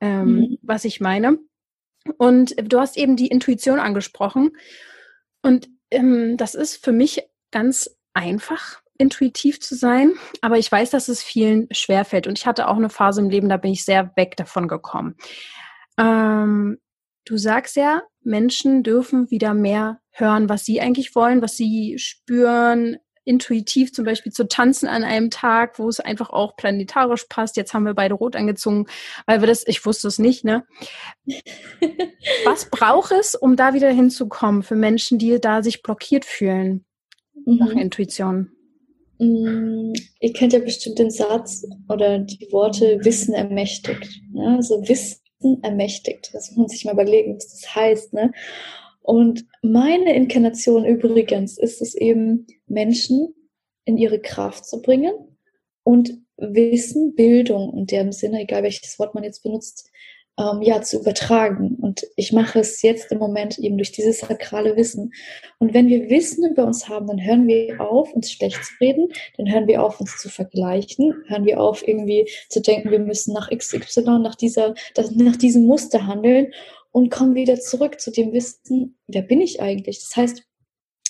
[0.00, 0.58] ähm, mhm.
[0.62, 1.38] was ich meine.
[2.16, 4.52] Und du hast eben die Intuition angesprochen.
[5.42, 10.12] Und ähm, das ist für mich ganz einfach, intuitiv zu sein.
[10.42, 12.26] Aber ich weiß, dass es vielen schwerfällt.
[12.26, 15.16] Und ich hatte auch eine Phase im Leben, da bin ich sehr weg davon gekommen.
[15.98, 16.78] Ähm,
[17.24, 22.96] du sagst ja, Menschen dürfen wieder mehr hören, was sie eigentlich wollen, was sie spüren,
[23.28, 27.56] intuitiv zum Beispiel zu tanzen an einem Tag, wo es einfach auch planetarisch passt.
[27.56, 28.86] Jetzt haben wir beide rot angezogen,
[29.26, 30.64] weil wir das, ich wusste es nicht, ne?
[32.44, 36.84] Was braucht es, um da wieder hinzukommen für Menschen, die da sich blockiert fühlen
[37.44, 37.56] mhm.
[37.56, 38.50] nach Intuition?
[39.18, 44.22] Mm, ihr kennt ja bestimmt den Satz oder die Worte Wissen ermächtigt.
[44.32, 44.56] Ne?
[44.56, 46.30] Also Wissen ermächtigt.
[46.32, 48.14] Das muss man sich mal überlegen, was das heißt.
[48.14, 48.32] Ne?
[49.08, 53.34] Und meine Inkarnation übrigens ist es eben, Menschen
[53.86, 55.14] in ihre Kraft zu bringen
[55.82, 59.90] und Wissen, Bildung in dem Sinne, egal welches Wort man jetzt benutzt,
[60.38, 61.76] ähm, ja, zu übertragen.
[61.80, 65.14] Und ich mache es jetzt im Moment eben durch dieses sakrale Wissen.
[65.58, 69.08] Und wenn wir Wissen über uns haben, dann hören wir auf, uns schlecht zu reden,
[69.38, 73.32] dann hören wir auf, uns zu vergleichen, hören wir auf, irgendwie zu denken, wir müssen
[73.32, 74.74] nach XY, nach dieser,
[75.14, 76.52] nach diesem Muster handeln
[76.90, 80.00] und komme wieder zurück zu dem Wissen, wer bin ich eigentlich?
[80.00, 80.42] Das heißt,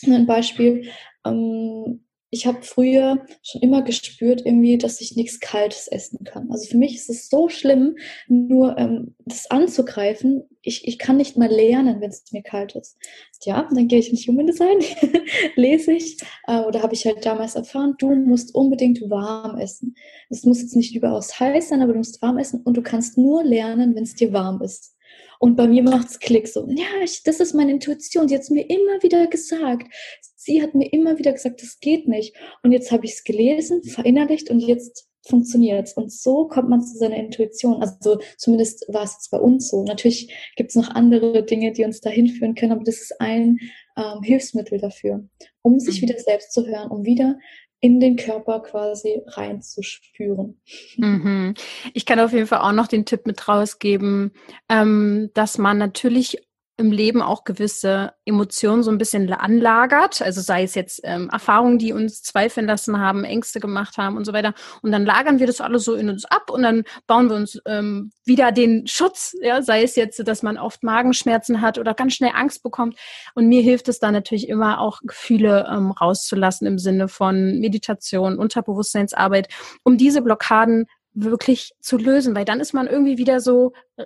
[0.07, 0.91] ein Beispiel,
[1.25, 6.51] ähm, ich habe früher schon immer gespürt, irgendwie, dass ich nichts Kaltes essen kann.
[6.51, 10.43] Also für mich ist es so schlimm, nur ähm, das anzugreifen.
[10.61, 12.99] Ich, ich kann nicht mal lernen, wenn es mir kalt ist.
[13.45, 14.79] Ja, dann gehe ich in Human Design,
[15.57, 19.97] lese ich äh, oder habe ich halt damals erfahren, du musst unbedingt warm essen.
[20.29, 23.17] Es muss jetzt nicht überaus heiß sein, aber du musst warm essen und du kannst
[23.17, 24.98] nur lernen, wenn es dir warm ist.
[25.39, 28.29] Und bei mir macht es Klick so, ja, ich, das ist meine Intuition.
[28.29, 29.93] Sie hat es mir immer wieder gesagt.
[30.37, 32.35] Sie hat mir immer wieder gesagt, das geht nicht.
[32.63, 36.97] Und jetzt habe ich es gelesen, verinnerlicht und jetzt funktioniert Und so kommt man zu
[36.97, 37.83] seiner Intuition.
[37.83, 39.85] Also zumindest war es jetzt bei uns so.
[39.85, 43.59] Natürlich gibt es noch andere Dinge, die uns dahin führen können, aber das ist ein
[43.97, 45.29] ähm, Hilfsmittel dafür,
[45.63, 46.09] um sich mhm.
[46.09, 47.39] wieder selbst zu hören, um wieder
[47.81, 50.61] in den Körper quasi reinzuspüren.
[50.97, 51.55] Mhm.
[51.95, 54.33] Ich kann auf jeden Fall auch noch den Tipp mit rausgeben,
[54.69, 56.48] ähm, dass man natürlich
[56.79, 60.23] im Leben auch gewisse Emotionen so ein bisschen anlagert.
[60.23, 64.25] Also sei es jetzt ähm, Erfahrungen, die uns zweifeln lassen haben, Ängste gemacht haben und
[64.25, 64.55] so weiter.
[64.81, 67.61] Und dann lagern wir das alles so in uns ab und dann bauen wir uns
[67.67, 69.35] ähm, wieder den Schutz.
[69.43, 72.97] Ja, sei es jetzt, dass man oft Magenschmerzen hat oder ganz schnell Angst bekommt.
[73.35, 78.39] Und mir hilft es dann natürlich immer auch Gefühle ähm, rauszulassen im Sinne von Meditation,
[78.39, 79.49] Unterbewusstseinsarbeit,
[79.83, 84.05] um diese Blockaden wirklich zu lösen, weil dann ist man irgendwie wieder so äh,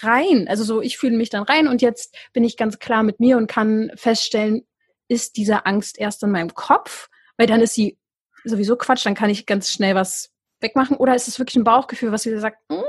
[0.00, 0.46] rein.
[0.48, 3.36] Also so, ich fühle mich dann rein und jetzt bin ich ganz klar mit mir
[3.36, 4.66] und kann feststellen,
[5.08, 7.98] ist diese Angst erst in meinem Kopf, weil dann ist sie
[8.44, 10.30] sowieso Quatsch, dann kann ich ganz schnell was
[10.60, 10.96] wegmachen.
[10.96, 12.82] Oder ist es wirklich ein Bauchgefühl, was wieder sagt, mm,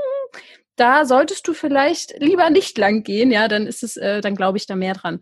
[0.76, 4.58] da solltest du vielleicht lieber nicht lang gehen, ja, dann ist es, äh, dann glaube
[4.58, 5.20] ich da mehr dran.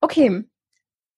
[0.00, 0.44] Okay,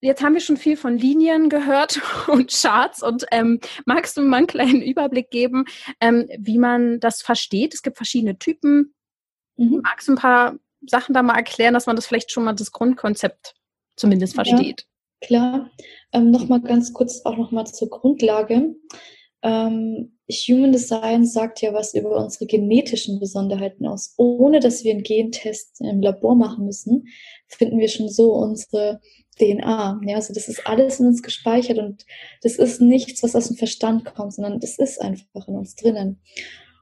[0.01, 4.37] jetzt haben wir schon viel von Linien gehört und Charts und ähm, magst du mal
[4.37, 5.65] einen kleinen Überblick geben,
[5.99, 7.73] ähm, wie man das versteht?
[7.73, 8.93] Es gibt verschiedene Typen.
[9.57, 9.81] Mhm.
[9.83, 10.55] Magst du ein paar
[10.87, 13.55] Sachen da mal erklären, dass man das vielleicht schon mal das Grundkonzept
[13.95, 14.85] zumindest versteht?
[15.21, 15.71] Ja, klar.
[16.11, 18.75] Ähm, Nochmal ganz kurz auch nochmal zur Grundlage.
[19.43, 24.13] Ähm, Human Design sagt ja was über unsere genetischen Besonderheiten aus.
[24.17, 27.07] Ohne dass wir einen Gentest im Labor machen müssen,
[27.47, 29.01] finden wir schon so unsere
[29.39, 30.01] DNA.
[30.05, 32.05] Ja, also das ist alles in uns gespeichert und
[32.43, 36.21] das ist nichts, was aus dem Verstand kommt, sondern das ist einfach in uns drinnen.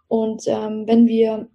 [0.07, 1.49] Und ähm, wenn wir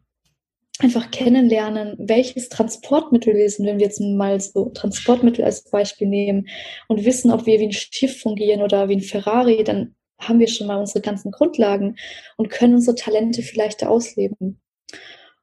[0.80, 6.48] einfach kennenlernen, welches Transportmittel wir sind, wenn wir jetzt mal so Transportmittel als Beispiel nehmen
[6.88, 10.48] und wissen, ob wir wie ein Schiff fungieren oder wie ein Ferrari, dann haben wir
[10.48, 11.96] schon mal unsere ganzen Grundlagen
[12.36, 14.60] und können unsere Talente vielleicht ausleben.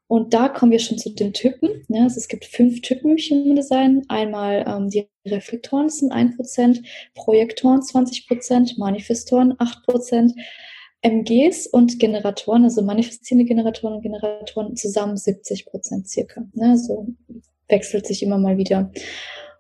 [0.07, 1.85] Und da kommen wir schon zu den Typen.
[1.87, 4.03] Ja, also es gibt fünf Typen im Human Design.
[4.09, 6.83] Einmal ähm, die Reflektoren sind 1%,
[7.15, 10.33] Projektoren 20%, Manifestoren 8%,
[11.01, 16.43] MGs und Generatoren, also manifestierende Generatoren und Generatoren zusammen 70 Prozent circa.
[16.53, 16.77] Ne?
[16.77, 17.07] So
[17.67, 18.91] wechselt sich immer mal wieder.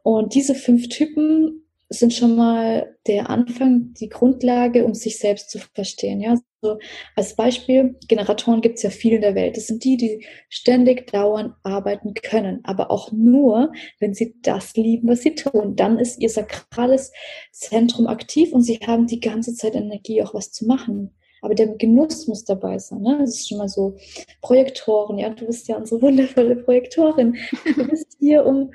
[0.03, 5.59] Und diese fünf Typen sind schon mal der Anfang, die Grundlage, um sich selbst zu
[5.59, 6.21] verstehen.
[6.21, 6.77] Ja, so
[7.17, 9.57] als Beispiel, Generatoren gibt es ja viel in der Welt.
[9.57, 15.09] Das sind die, die ständig dauernd arbeiten können, aber auch nur, wenn sie das lieben,
[15.09, 15.75] was sie tun.
[15.75, 17.11] Dann ist ihr sakrales
[17.51, 21.11] Zentrum aktiv und sie haben die ganze Zeit Energie, auch was zu machen.
[21.41, 23.01] Aber der Genuss muss dabei sein.
[23.01, 23.17] Ne?
[23.19, 23.97] Das ist schon mal so
[24.41, 25.17] Projektoren.
[25.17, 27.37] Ja, du bist ja unsere wundervolle Projektorin.
[27.75, 28.71] Du bist hier, um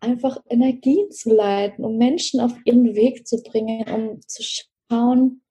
[0.00, 5.42] einfach Energien zu leiten, um Menschen auf ihren Weg zu bringen, um zu schauen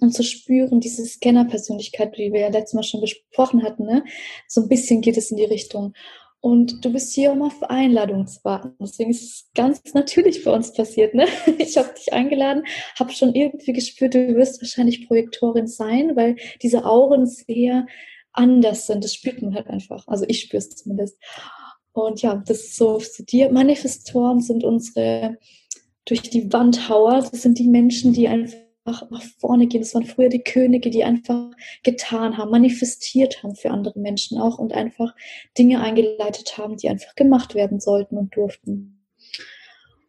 [0.00, 4.04] und zu spüren, diese Scanner-Persönlichkeit, die wir ja letztes Mal schon besprochen hatten, ne?
[4.46, 5.94] so ein bisschen geht es in die Richtung.
[6.42, 8.74] Und du bist hier, um auf Einladung zu warten.
[8.80, 11.14] Deswegen ist es ganz natürlich bei uns passiert.
[11.14, 11.26] Ne?
[11.58, 12.64] Ich habe dich eingeladen,
[12.98, 17.86] habe schon irgendwie gespürt, du wirst wahrscheinlich Projektorin sein, weil diese Auren sehr
[18.32, 19.04] anders sind.
[19.04, 20.08] Das spürt man halt einfach.
[20.08, 21.16] Also ich spüre es zumindest.
[21.92, 23.52] Und ja, das ist so zu dir.
[23.52, 25.38] Manifestoren sind unsere
[26.06, 27.20] durch die Wandhauer.
[27.30, 29.82] Das sind die Menschen, die einfach nach vorne gehen.
[29.82, 31.50] Das waren früher die Könige, die einfach
[31.82, 35.14] getan haben, manifestiert haben für andere Menschen auch und einfach
[35.56, 39.04] Dinge eingeleitet haben, die einfach gemacht werden sollten und durften.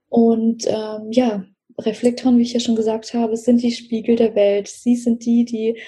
[0.09, 1.45] Und ähm, ja,
[1.79, 4.67] Reflektoren, wie ich ja schon gesagt habe, sind die Spiegel der Welt.
[4.67, 5.79] Sie sind die, die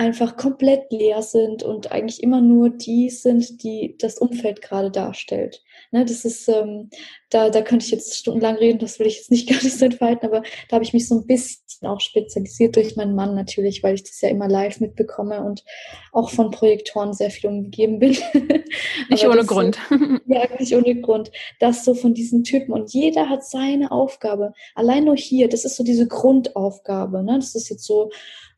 [0.00, 5.62] einfach komplett leer sind und eigentlich immer nur die sind, die das Umfeld gerade darstellt.
[5.90, 6.88] Ne, das ist, ähm,
[7.28, 9.84] da, da könnte ich jetzt stundenlang reden, das will ich jetzt nicht gar nicht so
[9.84, 13.82] entfalten, aber da habe ich mich so ein bisschen auch spezialisiert durch meinen Mann natürlich,
[13.82, 15.64] weil ich das ja immer live mitbekomme und
[16.12, 18.16] auch von Projektoren sehr viel umgeben bin.
[19.10, 19.78] nicht ohne Grund.
[19.90, 21.30] So, ja, nicht ohne Grund.
[21.58, 24.54] Das so von diesen Typen und jeder hat seine Aufgabe.
[24.74, 27.22] Allein nur hier, das ist so diese Grundaufgabe.
[27.22, 27.36] Ne?
[27.36, 28.10] Das ist jetzt so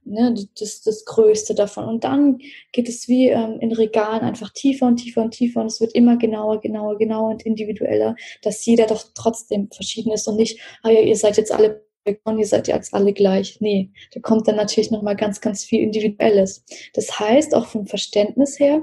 [0.04, 1.84] ne, das, das Größte davon.
[1.84, 2.38] Und dann
[2.72, 5.94] geht es wie ähm, in Regalen einfach tiefer und tiefer und tiefer und es wird
[5.94, 10.90] immer genauer, genauer, genauer und individueller, dass jeder doch trotzdem verschieden ist und nicht, ah
[10.90, 11.84] ja, ihr seid jetzt alle
[12.24, 13.60] und ihr seid jetzt alle gleich.
[13.60, 16.64] Nee, da kommt dann natürlich nochmal ganz, ganz viel Individuelles.
[16.94, 18.82] Das heißt, auch vom Verständnis her,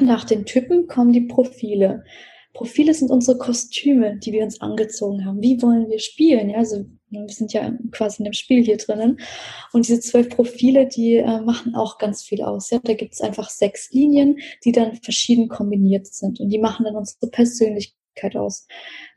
[0.00, 2.04] nach den Typen kommen die Profile.
[2.58, 5.40] Profile sind unsere Kostüme, die wir uns angezogen haben.
[5.40, 6.50] Wie wollen wir spielen?
[6.50, 9.20] Ja, also wir sind ja quasi in dem Spiel hier drinnen.
[9.72, 12.70] Und diese zwölf Profile, die äh, machen auch ganz viel aus.
[12.70, 12.80] Ja?
[12.82, 16.40] Da gibt es einfach sechs Linien, die dann verschieden kombiniert sind.
[16.40, 18.66] Und die machen dann unsere Persönlichkeit aus.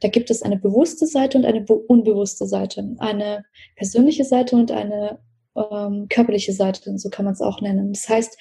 [0.01, 2.95] Da gibt es eine bewusste Seite und eine unbewusste Seite.
[2.99, 3.43] Eine
[3.75, 5.17] persönliche Seite und eine
[5.55, 7.91] ähm, körperliche Seite, so kann man es auch nennen.
[7.91, 8.37] Das heißt,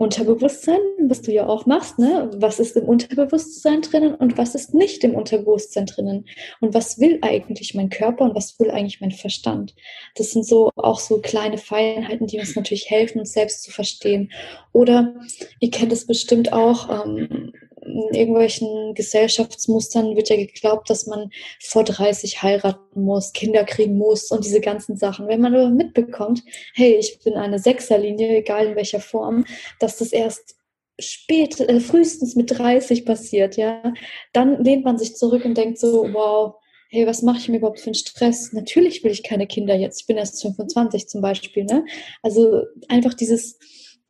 [0.00, 2.30] Unterbewusstsein, was du ja auch machst, ne?
[2.34, 6.26] Was ist im Unterbewusstsein drinnen und was ist nicht im Unterbewusstsein drinnen?
[6.60, 9.74] Und was will eigentlich mein Körper und was will eigentlich mein Verstand?
[10.14, 14.32] Das sind so auch so kleine Feinheiten, die uns natürlich helfen, uns selbst zu verstehen.
[14.72, 15.14] Oder
[15.58, 17.52] ihr kennt es bestimmt auch, ähm,
[17.90, 24.30] in irgendwelchen Gesellschaftsmustern wird ja geglaubt, dass man vor 30 heiraten muss, Kinder kriegen muss
[24.30, 25.28] und diese ganzen Sachen.
[25.28, 26.42] Wenn man aber mitbekommt,
[26.74, 29.44] hey, ich bin eine Sechserlinie, egal in welcher Form,
[29.78, 30.56] dass das erst
[30.98, 33.92] spät, äh, frühestens mit 30 passiert, ja,
[34.32, 36.54] dann lehnt man sich zurück und denkt so, wow,
[36.90, 38.52] hey, was mache ich mir überhaupt für einen Stress?
[38.52, 40.00] Natürlich will ich keine Kinder jetzt.
[40.00, 41.84] Ich bin erst 25 zum Beispiel, ne?
[42.22, 43.58] Also einfach dieses,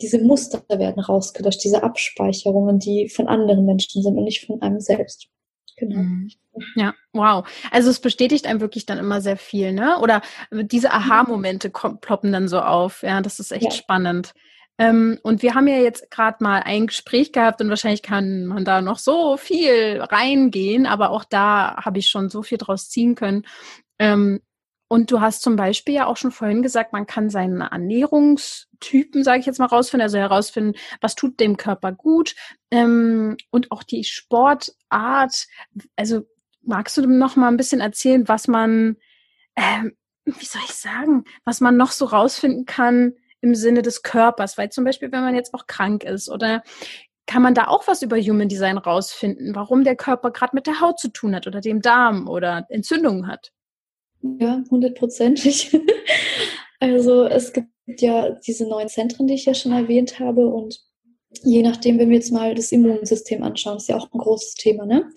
[0.01, 4.81] diese Muster werden rausgelöscht, diese Abspeicherungen, die von anderen Menschen sind und nicht von einem
[4.81, 5.29] selbst.
[5.77, 6.01] Genau.
[6.01, 6.31] Mhm.
[6.75, 7.47] Ja, wow.
[7.71, 9.99] Also es bestätigt einem wirklich dann immer sehr viel, ne?
[10.01, 13.03] Oder diese Aha-Momente ploppen dann so auf.
[13.03, 13.71] Ja, das ist echt ja.
[13.71, 14.35] spannend.
[14.79, 18.65] Ähm, und wir haben ja jetzt gerade mal ein Gespräch gehabt und wahrscheinlich kann man
[18.65, 23.15] da noch so viel reingehen, aber auch da habe ich schon so viel draus ziehen
[23.15, 23.45] können.
[23.99, 24.41] Ähm,
[24.93, 29.39] und du hast zum Beispiel ja auch schon vorhin gesagt, man kann seinen Ernährungstypen, sage
[29.39, 32.35] ich jetzt mal, rausfinden, also herausfinden, was tut dem Körper gut
[32.73, 35.47] ähm, und auch die Sportart.
[35.95, 36.23] Also
[36.63, 38.97] magst du noch mal ein bisschen erzählen, was man,
[39.55, 44.59] ähm, wie soll ich sagen, was man noch so rausfinden kann im Sinne des Körpers?
[44.59, 46.65] Weil zum Beispiel, wenn man jetzt auch krank ist oder
[47.27, 50.81] kann man da auch was über Human Design rausfinden, warum der Körper gerade mit der
[50.81, 53.53] Haut zu tun hat oder dem Darm oder Entzündungen hat?
[54.23, 55.77] Ja, hundertprozentig.
[56.81, 57.69] also es gibt
[58.01, 60.81] ja diese neuen Zentren, die ich ja schon erwähnt habe und
[61.43, 64.85] je nachdem, wenn wir jetzt mal das Immunsystem anschauen, ist ja auch ein großes Thema,
[64.85, 65.09] ne?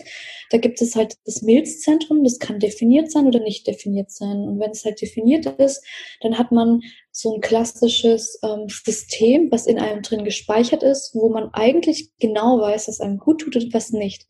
[0.52, 4.48] Da gibt es halt das Milzzentrum, das kann definiert sein oder nicht definiert sein.
[4.48, 5.84] Und wenn es halt definiert ist,
[6.22, 6.82] dann hat man
[7.16, 12.60] so ein klassisches ähm, System, was in einem drin gespeichert ist, wo man eigentlich genau
[12.60, 14.26] weiß, was einem gut tut und was nicht.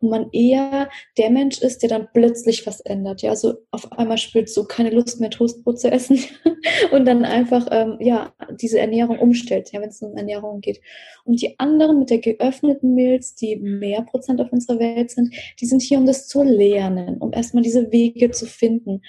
[0.00, 3.22] Und man eher der Mensch ist, der dann plötzlich was ändert.
[3.22, 6.20] Ja, also auf einmal spürt so keine Lust mehr Toastbrot zu essen
[6.92, 10.80] und dann einfach ähm, ja diese Ernährung umstellt, ja, wenn es um Ernährung geht.
[11.24, 15.66] Und die anderen mit der geöffneten Milz, die mehr Prozent auf unserer Welt sind, die
[15.66, 19.02] sind hier, um das zu lernen, um erstmal diese Wege zu finden.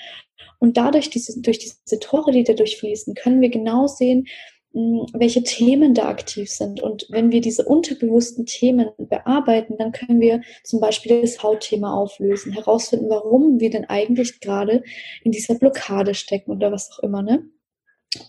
[0.59, 4.27] Und dadurch, diese, durch diese Tore, die da durchfließen, können wir genau sehen,
[4.73, 6.81] hm, welche Themen da aktiv sind.
[6.81, 12.53] Und wenn wir diese unterbewussten Themen bearbeiten, dann können wir zum Beispiel das Hautthema auflösen,
[12.53, 14.83] herausfinden, warum wir denn eigentlich gerade
[15.23, 17.49] in dieser Blockade stecken oder was auch immer, ne?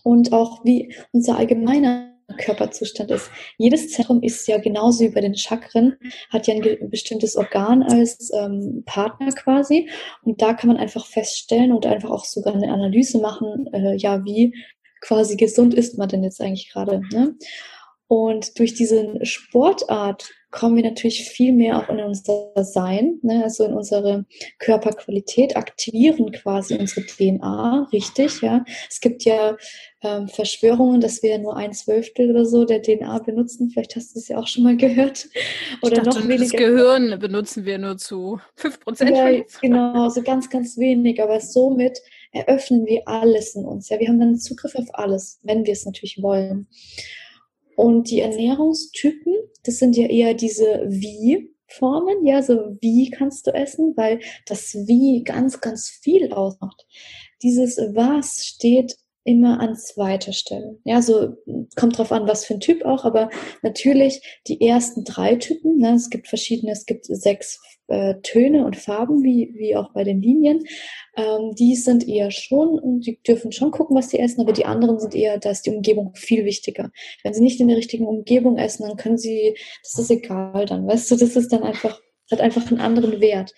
[0.02, 3.30] Und auch wie unser allgemeiner Körperzustand ist.
[3.58, 5.96] Jedes Zentrum ist ja genauso wie bei den Chakren,
[6.30, 9.88] hat ja ein bestimmtes Organ als ähm, Partner quasi.
[10.22, 14.24] Und da kann man einfach feststellen und einfach auch sogar eine Analyse machen, äh, ja,
[14.24, 14.54] wie
[15.00, 17.00] quasi gesund ist man denn jetzt eigentlich gerade.
[17.12, 17.34] Ne?
[18.06, 23.44] Und durch diese Sportart kommen wir natürlich viel mehr auch in unser Sein, ne?
[23.44, 24.24] also in unsere
[24.58, 28.64] Körperqualität, aktivieren quasi unsere DNA, richtig, ja.
[28.88, 29.56] Es gibt ja
[30.02, 33.70] ähm, Verschwörungen, dass wir nur ein Zwölftel oder so der DNA benutzen.
[33.70, 35.28] Vielleicht hast du es ja auch schon mal gehört.
[35.82, 36.42] Oder dachte, noch weniger.
[36.42, 39.16] Das Gehirn benutzen wir nur zu fünf Prozent.
[39.16, 41.22] Ja, genau, so ganz, ganz wenig.
[41.22, 42.00] Aber somit
[42.32, 43.88] eröffnen wir alles in uns.
[43.88, 46.66] Ja, wir haben dann Zugriff auf alles, wenn wir es natürlich wollen.
[47.76, 53.94] Und die Ernährungstypen, das sind ja eher diese Wie-Formen, ja, so wie kannst du essen,
[53.96, 56.86] weil das Wie ganz, ganz viel ausmacht.
[57.42, 60.78] Dieses Was steht immer an zweiter Stelle.
[60.84, 61.36] Ja, so
[61.76, 63.30] kommt drauf an, was für ein Typ auch, aber
[63.62, 68.76] natürlich die ersten drei Typen, ne, es gibt verschiedene, es gibt sechs äh, Töne und
[68.76, 70.64] Farben, wie, wie auch bei den Linien.
[71.16, 74.98] Ähm, die sind eher schon, die dürfen schon gucken, was sie essen, aber die anderen
[74.98, 76.90] sind eher, da ist die Umgebung viel wichtiger.
[77.22, 80.86] Wenn sie nicht in der richtigen Umgebung essen, dann können sie, das ist egal dann,
[80.86, 83.52] weißt du, das ist dann einfach hat einfach einen anderen Wert.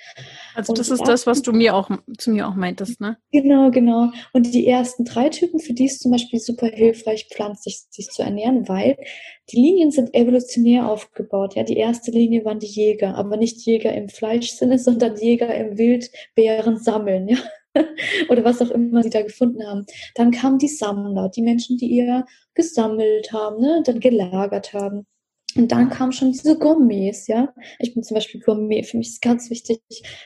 [0.55, 3.17] Also das ist das, was du mir auch zu mir auch meintest, ne?
[3.31, 4.11] Genau, genau.
[4.33, 8.23] Und die ersten drei Typen, für die ist zum Beispiel super hilfreich, pflanzlich sich zu
[8.23, 8.97] ernähren, weil
[9.51, 11.55] die Linien sind evolutionär aufgebaut.
[11.57, 15.79] Ja, die erste Linie waren die Jäger, aber nicht Jäger im Fleischsinne, sondern Jäger im
[15.79, 17.39] Wildbären sammeln, ja.
[18.29, 19.87] Oder was auch immer sie da gefunden haben.
[20.15, 25.07] Dann kamen die Sammler, die Menschen, die eher gesammelt haben, ne, dann gelagert haben.
[25.57, 27.53] Und dann kamen schon diese Gourmets, ja.
[27.79, 28.85] Ich bin zum Beispiel Gourmet.
[28.85, 29.81] Für mich ist ganz wichtig,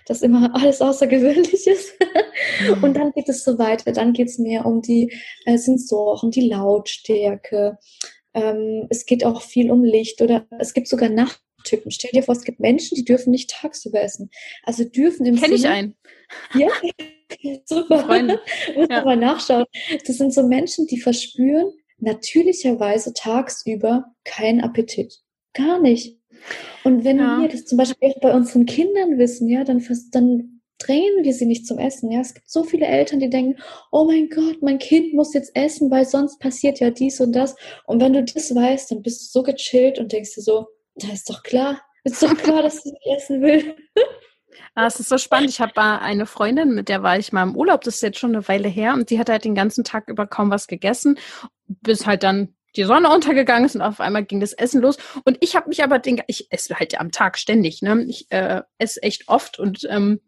[0.07, 1.93] dass immer alles außergewöhnlich ist.
[2.61, 2.85] Mhm.
[2.85, 3.93] Und dann geht es so weiter.
[3.93, 5.13] Dann geht es mehr um die
[5.47, 7.79] äh, Sensoren, die Lautstärke.
[8.35, 11.91] Ähm, es geht auch viel um Licht oder es gibt sogar Nachttypen.
[11.91, 14.31] Stell dir vor, es gibt Menschen, die dürfen nicht tagsüber essen.
[14.63, 15.97] Also dürfen im Kenn ich einen.
[16.55, 16.69] Ja,
[17.65, 18.01] super.
[18.01, 18.41] Freunde.
[18.75, 19.05] Muss ja.
[19.05, 19.65] mal nachschauen.
[20.07, 25.21] Das sind so Menschen, die verspüren, natürlicherweise tagsüber keinen Appetit.
[25.55, 26.19] Gar nicht.
[26.85, 27.41] Und wenn ja.
[27.41, 31.47] wir das zum Beispiel auch bei unseren Kindern wissen, ja, dann, dann drängen wir sie
[31.47, 32.11] nicht zum Essen.
[32.11, 35.53] Ja, es gibt so viele Eltern, die denken, oh mein Gott, mein Kind muss jetzt
[35.55, 37.57] essen, weil sonst passiert ja dies und das.
[37.87, 40.67] Und wenn du das weißt, dann bist du so gechillt und denkst dir so,
[40.97, 43.75] da ist doch klar, ist doch klar, dass sie nicht essen will.
[44.75, 45.51] Ah, es ist so spannend.
[45.51, 48.35] Ich habe eine Freundin, mit der war ich mal im Urlaub, das ist jetzt schon
[48.35, 51.19] eine Weile her, und die hat halt den ganzen Tag über kaum was gegessen,
[51.67, 54.99] bis halt dann die Sonne untergegangen ist und auf einmal ging das Essen los.
[55.25, 58.05] Und ich habe mich aber, den, ich esse halt am Tag ständig, ne?
[58.07, 60.21] Ich äh, esse echt oft und ähm,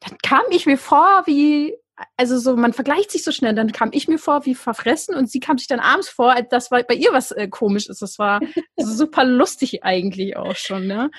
[0.00, 1.74] dann kam ich mir vor wie,
[2.16, 5.30] also so, man vergleicht sich so schnell, dann kam ich mir vor wie verfressen und
[5.30, 8.02] sie kam sich dann abends vor, als das war bei ihr was äh, komisch ist.
[8.02, 8.40] Das war
[8.76, 11.10] super lustig eigentlich auch schon, ne?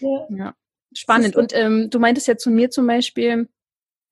[0.00, 0.26] Ja.
[0.30, 0.54] ja.
[0.94, 1.36] Spannend.
[1.36, 3.48] Und ähm, du meintest ja zu mir zum Beispiel,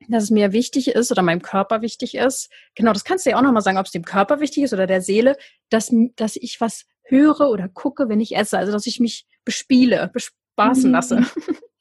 [0.08, 2.50] dass es mir wichtig ist oder meinem Körper wichtig ist.
[2.74, 4.86] Genau, das kannst du ja auch nochmal sagen, ob es dem Körper wichtig ist oder
[4.86, 5.36] der Seele,
[5.70, 8.58] dass, dass ich was höre oder gucke, wenn ich esse.
[8.58, 10.92] Also, dass ich mich bespiele, bespaßen mhm.
[10.92, 11.26] lasse.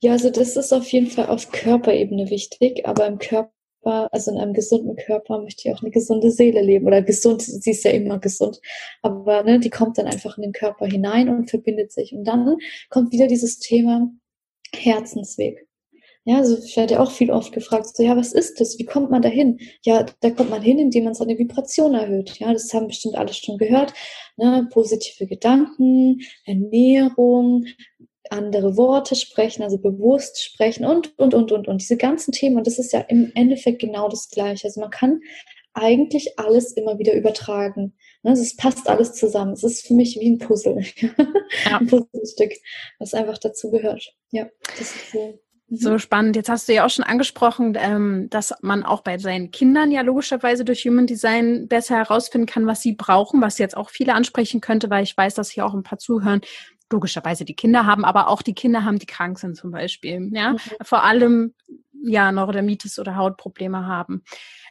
[0.00, 4.38] Ja, also das ist auf jeden Fall auf Körperebene wichtig, aber im Körper, also in
[4.38, 6.86] einem gesunden Körper möchte ich auch eine gesunde Seele leben.
[6.86, 8.60] Oder gesund, sie ist ja immer gesund.
[9.02, 12.14] Aber ne, die kommt dann einfach in den Körper hinein und verbindet sich.
[12.14, 12.56] Und dann
[12.88, 14.10] kommt wieder dieses Thema,
[14.74, 15.66] Herzensweg.
[16.24, 18.78] Ja, also ich werde ja auch viel oft gefragt, so, ja, was ist das?
[18.78, 19.58] Wie kommt man da hin?
[19.82, 22.38] Ja, da kommt man hin, indem man seine Vibration erhöht.
[22.38, 23.94] Ja, das haben bestimmt alle schon gehört.
[24.36, 24.68] Ne?
[24.70, 27.64] Positive Gedanken, Ernährung,
[28.28, 31.80] andere Worte sprechen, also bewusst sprechen und, und, und, und, und.
[31.80, 32.58] Diese ganzen Themen.
[32.58, 34.66] Und das ist ja im Endeffekt genau das Gleiche.
[34.66, 35.20] Also man kann
[35.72, 37.94] eigentlich alles immer wieder übertragen.
[38.22, 39.52] Also es passt alles zusammen.
[39.52, 40.84] Es ist für mich wie ein Puzzle.
[41.64, 41.78] Ja.
[41.78, 42.52] ein Puzzlestück,
[42.98, 44.14] was einfach dazu gehört.
[44.30, 44.48] Ja,
[44.78, 45.40] das ist so.
[45.68, 45.76] Mhm.
[45.76, 46.36] So spannend.
[46.36, 50.02] Jetzt hast du ja auch schon angesprochen, ähm, dass man auch bei seinen Kindern ja
[50.02, 54.60] logischerweise durch Human Design besser herausfinden kann, was sie brauchen, was jetzt auch viele ansprechen
[54.60, 56.40] könnte, weil ich weiß, dass hier auch ein paar zuhören,
[56.90, 60.30] logischerweise die Kinder haben, aber auch die Kinder haben, die krank sind zum Beispiel.
[60.32, 60.58] Ja, mhm.
[60.82, 61.54] vor allem
[62.02, 64.22] ja Neurodermitis oder Hautprobleme haben.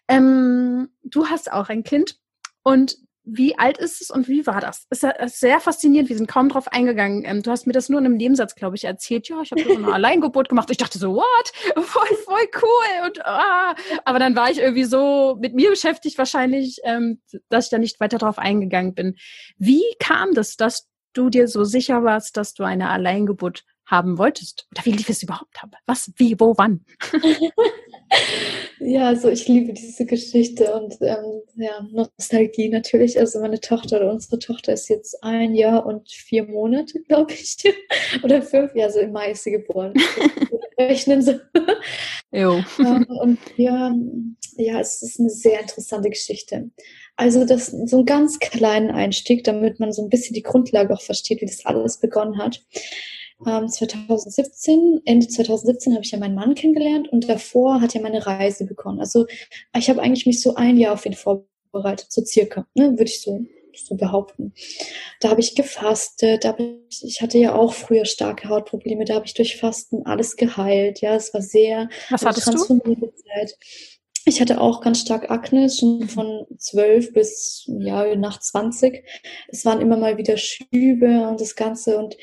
[0.07, 2.17] Ähm, du hast auch ein Kind
[2.63, 2.97] und
[3.29, 4.87] wie alt ist es und wie war das?
[4.89, 6.07] Es ist sehr faszinierend.
[6.07, 7.23] Wir sind kaum drauf eingegangen.
[7.25, 9.27] Ähm, du hast mir das nur in einem Nebensatz, glaube ich, erzählt.
[9.27, 10.71] Ja, ich habe so eine Alleingeburt gemacht.
[10.71, 11.51] Ich dachte so, what?
[11.75, 13.05] Voll, voll cool.
[13.05, 13.75] Und, ah.
[14.05, 17.99] Aber dann war ich irgendwie so mit mir beschäftigt wahrscheinlich, ähm, dass ich da nicht
[17.99, 19.15] weiter drauf eingegangen bin.
[19.57, 24.67] Wie kam das, dass du dir so sicher warst, dass du eine Alleingeburt haben wolltest?
[24.71, 25.75] Oder wie lief es überhaupt ab?
[25.85, 26.85] Was, wie, wo, wann?
[28.79, 33.19] ja, also ich liebe diese Geschichte und ähm, ja, Nostalgie natürlich.
[33.19, 37.57] Also meine Tochter oder unsere Tochter ist jetzt ein Jahr und vier Monate, glaube ich.
[38.23, 39.93] oder fünf, ja, so im Mai ist sie geboren.
[40.77, 41.33] Rechnen so.
[42.31, 42.63] Jo.
[42.79, 43.95] Ähm, und ja,
[44.57, 46.69] ja, es ist eine sehr interessante Geschichte.
[47.15, 51.01] Also das so einen ganz kleinen Einstieg, damit man so ein bisschen die Grundlage auch
[51.01, 52.61] versteht, wie das alles begonnen hat.
[53.43, 58.25] 2017, ähm, Ende 2017 habe ich ja meinen Mann kennengelernt und davor hat ja meine
[58.25, 58.99] Reise begonnen.
[58.99, 59.25] Also
[59.77, 63.21] ich habe eigentlich mich so ein Jahr auf ihn vorbereitet, so circa, ne, würde ich
[63.21, 63.39] so,
[63.75, 64.53] so behaupten.
[65.21, 69.15] Da habe ich gefastet, da hab ich, ich hatte ja auch früher starke Hautprobleme, da
[69.15, 71.01] habe ich durch Fasten alles geheilt.
[71.01, 72.57] Ja, es war sehr Was hattest du?
[72.57, 73.57] Zeit.
[74.27, 79.05] Ich hatte auch ganz stark Akne, schon von zwölf bis ja, nach zwanzig.
[79.47, 81.97] Es waren immer mal wieder Schübe und das Ganze.
[81.97, 82.17] Und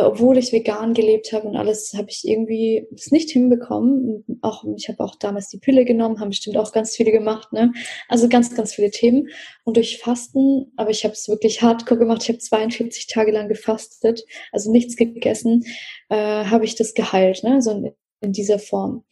[0.00, 4.24] obwohl ich vegan gelebt habe und alles, habe ich irgendwie es nicht hinbekommen.
[4.40, 7.72] Auch ich habe auch damals die Pille genommen, haben bestimmt auch ganz viele gemacht, ne?
[8.08, 9.28] Also ganz, ganz viele Themen.
[9.64, 12.22] Und durch Fasten, aber ich habe es wirklich hardcore gemacht.
[12.22, 15.64] Ich habe 42 Tage lang gefastet, also nichts gegessen,
[16.08, 17.60] äh, habe ich das geheilt, ne?
[17.60, 19.04] So in, in dieser Form.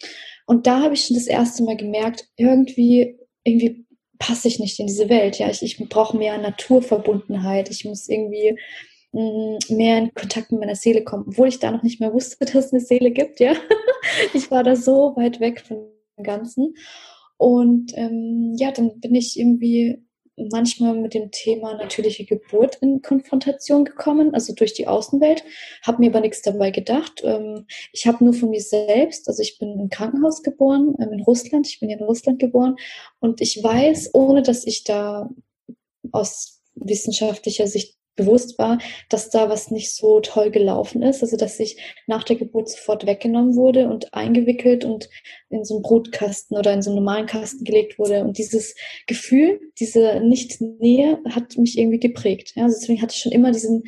[0.47, 3.87] Und da habe ich schon das erste Mal gemerkt, irgendwie, irgendwie
[4.19, 5.39] passe ich nicht in diese Welt.
[5.39, 7.71] Ja, ich, ich brauche mehr Naturverbundenheit.
[7.71, 8.59] Ich muss irgendwie
[9.13, 12.67] mehr in Kontakt mit meiner Seele kommen, obwohl ich da noch nicht mehr wusste, dass
[12.67, 13.41] es eine Seele gibt.
[13.41, 13.55] Ja,
[14.35, 16.75] ich war da so weit weg von dem Ganzen.
[17.37, 20.05] Und ähm, ja, dann bin ich irgendwie
[20.51, 25.45] manchmal mit dem Thema natürliche Geburt in Konfrontation gekommen, also durch die Außenwelt,
[25.83, 27.23] habe mir aber nichts dabei gedacht.
[27.25, 31.23] Ähm, ich habe nur von mir selbst, also ich bin im Krankenhaus geboren, ähm, in
[31.23, 32.77] Russland, ich bin in Russland geboren
[33.21, 35.31] und ich weiß, ohne dass ich da
[36.13, 41.23] aus wissenschaftlicher Sicht bewusst war, dass da was nicht so toll gelaufen ist.
[41.23, 45.09] Also dass ich nach der Geburt sofort weggenommen wurde und eingewickelt und
[45.49, 48.23] in so einen Brutkasten oder in so einen normalen Kasten gelegt wurde.
[48.23, 48.75] Und dieses
[49.07, 52.53] Gefühl, diese Nicht-Nähe hat mich irgendwie geprägt.
[52.55, 53.85] Ja, also deswegen hatte ich schon immer diesen,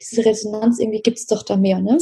[0.00, 1.98] diese Resonanz, irgendwie gibt's doch da mehr, ne?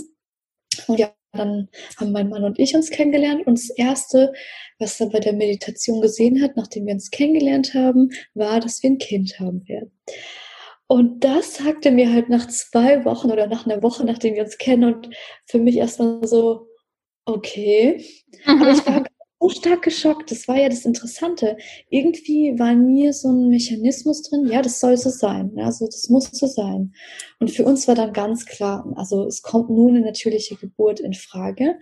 [0.87, 4.33] Und ja, dann haben mein Mann und ich uns kennengelernt und das erste,
[4.79, 8.91] was er bei der Meditation gesehen hat, nachdem wir uns kennengelernt haben, war, dass wir
[8.91, 9.93] ein Kind haben werden.
[10.91, 14.59] Und das sagte mir halt nach zwei Wochen oder nach einer Woche, nachdem wir uns
[14.59, 15.09] kennen und
[15.47, 16.67] für mich erstmal so,
[17.27, 18.05] okay.
[18.45, 19.05] Aber ich war
[19.41, 20.33] so stark geschockt.
[20.33, 21.57] Das war ja das Interessante.
[21.91, 25.53] Irgendwie war in mir so ein Mechanismus drin, ja, das soll so sein.
[25.59, 26.93] Also das muss so sein.
[27.39, 31.15] Und für uns war dann ganz klar, also es kommt nur eine natürliche Geburt in
[31.15, 31.77] Frage.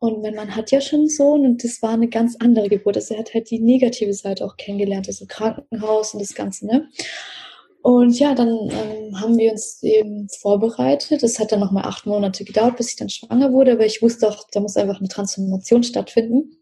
[0.00, 2.96] Und mein Mann hat ja schon einen Sohn und das war eine ganz andere Geburt.
[2.96, 6.88] Also er hat halt die negative Seite auch kennengelernt, also Krankenhaus und das Ganze, ne?
[7.82, 11.22] Und ja, dann ähm, haben wir uns eben vorbereitet.
[11.22, 14.28] Es hat dann nochmal acht Monate gedauert, bis ich dann schwanger wurde, aber ich wusste
[14.28, 16.58] auch, da muss einfach eine Transformation stattfinden.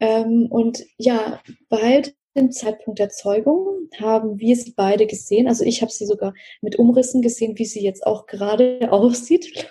[0.00, 2.02] Ähm, und ja, bei
[2.36, 5.48] dem Zeitpunkt der Zeugung haben wir sie beide gesehen.
[5.48, 9.68] Also ich habe sie sogar mit Umrissen gesehen, wie sie jetzt auch gerade aussieht.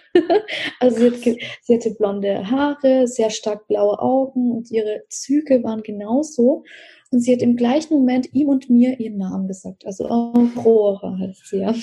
[0.79, 5.81] also sie, hat, sie hatte blonde Haare, sehr stark blaue Augen und ihre Züge waren
[5.81, 6.63] genauso.
[7.11, 9.85] Und sie hat im gleichen Moment ihm und mir ihren Namen gesagt.
[9.85, 11.73] Also Aurora heißt sie ja.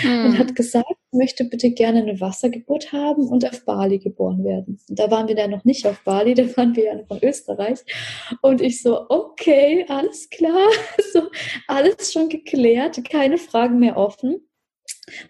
[0.00, 0.24] Hm.
[0.26, 4.78] Und hat gesagt, möchte bitte gerne eine Wassergeburt haben und auf Bali geboren werden.
[4.88, 7.80] Und da waren wir dann noch nicht auf Bali, da waren wir ja von Österreich.
[8.42, 10.68] Und ich so, okay, alles klar.
[11.12, 11.22] So,
[11.68, 14.46] alles schon geklärt, keine Fragen mehr offen.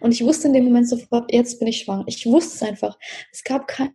[0.01, 2.03] Und ich wusste in dem Moment sofort, jetzt bin ich schwanger.
[2.07, 2.97] Ich wusste es einfach.
[3.31, 3.93] Es gab kein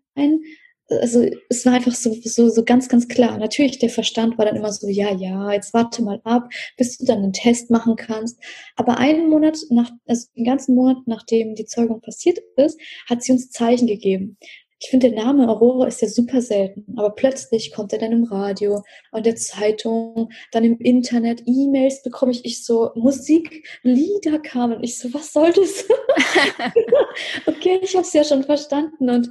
[0.88, 3.38] also es war einfach so, so, so ganz, ganz klar.
[3.38, 7.06] Natürlich, der Verstand war dann immer so, ja, ja, jetzt warte mal ab, bis du
[7.06, 8.38] dann einen Test machen kannst.
[8.76, 12.78] Aber einen Monat nach, also den ganzen Monat, nachdem die Zeugung passiert ist,
[13.08, 14.36] hat sie uns Zeichen gegeben.
[14.80, 18.24] Ich finde, der Name Aurora ist ja super selten, aber plötzlich kommt er dann im
[18.24, 18.82] Radio,
[19.12, 24.82] an der Zeitung, dann im Internet, E-Mails bekomme ich, ich so, Musik, Lieder kamen.
[24.84, 25.86] Ich so, was soll das?
[27.46, 29.30] okay, ich habe es ja schon verstanden und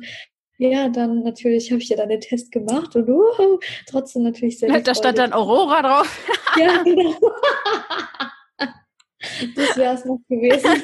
[0.58, 4.82] ja, dann natürlich habe ich ja dann den Test gemacht und uh, trotzdem natürlich sehr.
[4.82, 6.28] Da stand dann Aurora drauf.
[6.58, 7.14] ja, genau.
[9.56, 10.84] das wäre es noch gewesen.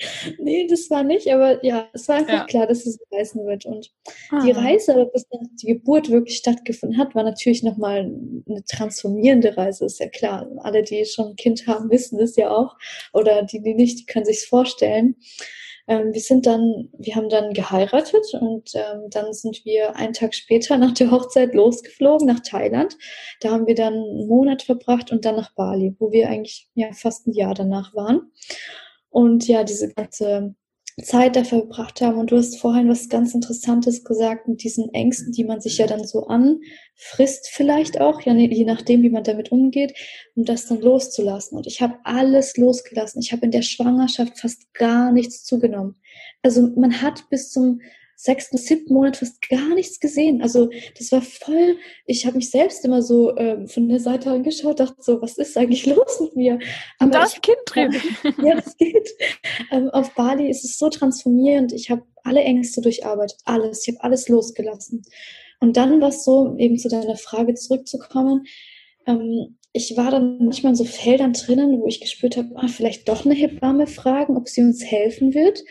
[0.38, 2.44] nee, das war nicht, aber ja, es war einfach ja.
[2.44, 3.66] klar, dass es reisen wird.
[3.66, 3.90] Und
[4.30, 4.44] Aha.
[4.44, 8.10] die Reise, bis dann die Geburt wirklich stattgefunden hat, war natürlich nochmal
[8.48, 10.48] eine transformierende Reise, ist ja klar.
[10.58, 12.76] Alle, die schon ein Kind haben, wissen das ja auch.
[13.12, 15.16] Oder die, die nicht, die können sich vorstellen.
[15.88, 20.34] Ähm, wir sind dann, wir haben dann geheiratet und ähm, dann sind wir einen Tag
[20.34, 22.96] später nach der Hochzeit losgeflogen nach Thailand.
[23.40, 26.92] Da haben wir dann einen Monat verbracht und dann nach Bali, wo wir eigentlich ja
[26.92, 28.30] fast ein Jahr danach waren.
[29.08, 30.54] Und ja, diese ganze
[31.02, 32.18] Zeit da verbracht haben.
[32.18, 35.86] Und du hast vorhin was ganz Interessantes gesagt mit diesen Ängsten, die man sich ja
[35.86, 39.94] dann so anfrisst, vielleicht auch, je nachdem, wie man damit umgeht,
[40.34, 41.56] um das dann loszulassen.
[41.56, 43.20] Und ich habe alles losgelassen.
[43.22, 45.96] Ich habe in der Schwangerschaft fast gar nichts zugenommen.
[46.42, 47.80] Also man hat bis zum
[48.20, 50.42] sechsten, siebten Monat fast gar nichts gesehen.
[50.42, 54.80] Also das war voll, ich habe mich selbst immer so ähm, von der Seite angeschaut,
[54.80, 56.58] dachte so, was ist eigentlich los mit mir?
[56.98, 57.94] Aber das ich, Kind drin.
[58.44, 59.08] Ja, das geht.
[59.70, 61.72] Ähm, auf Bali ist es so transformierend.
[61.72, 63.86] Ich habe alle Ängste durcharbeitet, alles.
[63.86, 65.02] Ich habe alles losgelassen.
[65.60, 68.46] Und dann war es so, eben zu deiner Frage zurückzukommen,
[69.06, 73.08] ähm, ich war dann manchmal in so Feldern drinnen, wo ich gespürt habe, ah, vielleicht
[73.08, 75.62] doch eine Hebamme fragen, ob sie uns helfen wird.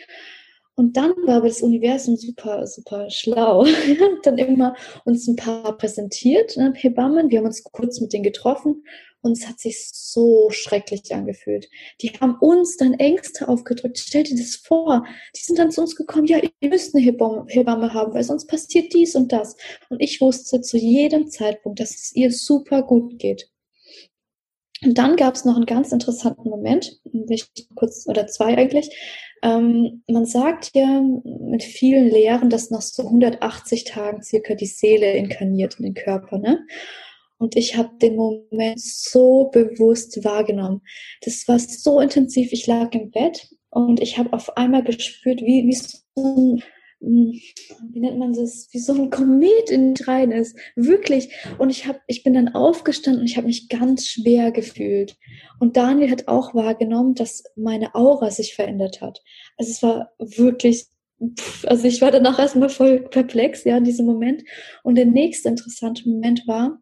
[0.78, 3.66] Und dann war aber das Universum super, super schlau.
[3.66, 7.30] hat dann immer uns ein paar präsentiert, ne, Hebammen.
[7.30, 8.84] Wir haben uns kurz mit denen getroffen
[9.20, 11.68] und es hat sich so schrecklich angefühlt.
[12.00, 13.98] Die haben uns dann Ängste aufgedrückt.
[13.98, 15.04] Stell dir das vor.
[15.34, 18.94] Die sind dann zu uns gekommen, ja, ihr müsst eine Hebamme haben, weil sonst passiert
[18.94, 19.56] dies und das.
[19.88, 23.50] Und ich wusste zu jedem Zeitpunkt, dass es ihr super gut geht.
[24.82, 27.00] Und dann gab es noch einen ganz interessanten Moment,
[27.74, 28.90] kurz oder zwei eigentlich.
[29.42, 35.12] Ähm, man sagt ja mit vielen Lehren, dass nach so 180 Tagen circa die Seele
[35.12, 36.64] inkarniert in den Körper, ne?
[37.38, 40.82] Und ich habe den Moment so bewusst wahrgenommen.
[41.22, 42.52] Das war so intensiv.
[42.52, 46.62] Ich lag im Bett und ich habe auf einmal gespürt, wie, wie so ein
[47.00, 50.56] wie nennt man das, wie so ein Komet in den rein ist.
[50.74, 51.30] Wirklich.
[51.58, 55.16] Und ich habe, ich bin dann aufgestanden und ich habe mich ganz schwer gefühlt.
[55.60, 59.22] Und Daniel hat auch wahrgenommen, dass meine Aura sich verändert hat.
[59.56, 60.86] Also es war wirklich,
[61.64, 64.42] also ich war danach erstmal voll perplex, ja, in diesem Moment.
[64.82, 66.80] Und der nächste interessante Moment war,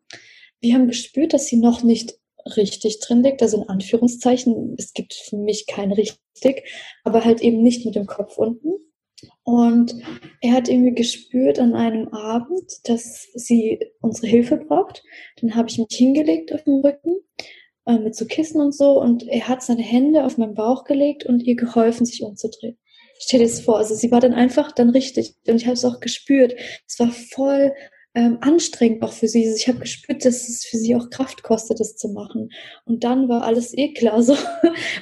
[0.60, 2.14] wir haben gespürt, dass sie noch nicht
[2.56, 4.76] richtig drin liegt, also in Anführungszeichen.
[4.78, 6.64] Es gibt für mich kein richtig,
[7.04, 8.85] aber halt eben nicht mit dem Kopf unten.
[9.46, 9.94] Und
[10.40, 15.04] er hat irgendwie gespürt an einem Abend, dass sie unsere Hilfe braucht.
[15.40, 17.20] Dann habe ich mich hingelegt auf dem Rücken
[17.86, 21.26] äh, mit so Kissen und so und er hat seine Hände auf meinen Bauch gelegt
[21.26, 22.76] und ihr geholfen, sich umzudrehen.
[23.20, 25.84] Stell dir das vor, also sie war dann einfach dann richtig und ich habe es
[25.84, 26.56] auch gespürt.
[26.88, 27.72] Es war voll
[28.16, 29.44] ähm, anstrengend auch für sie.
[29.44, 32.48] Ich habe gespürt, dass es für sie auch Kraft kostet, das zu machen.
[32.86, 34.16] Und dann war alles eh klar.
[34.26, 34.34] So,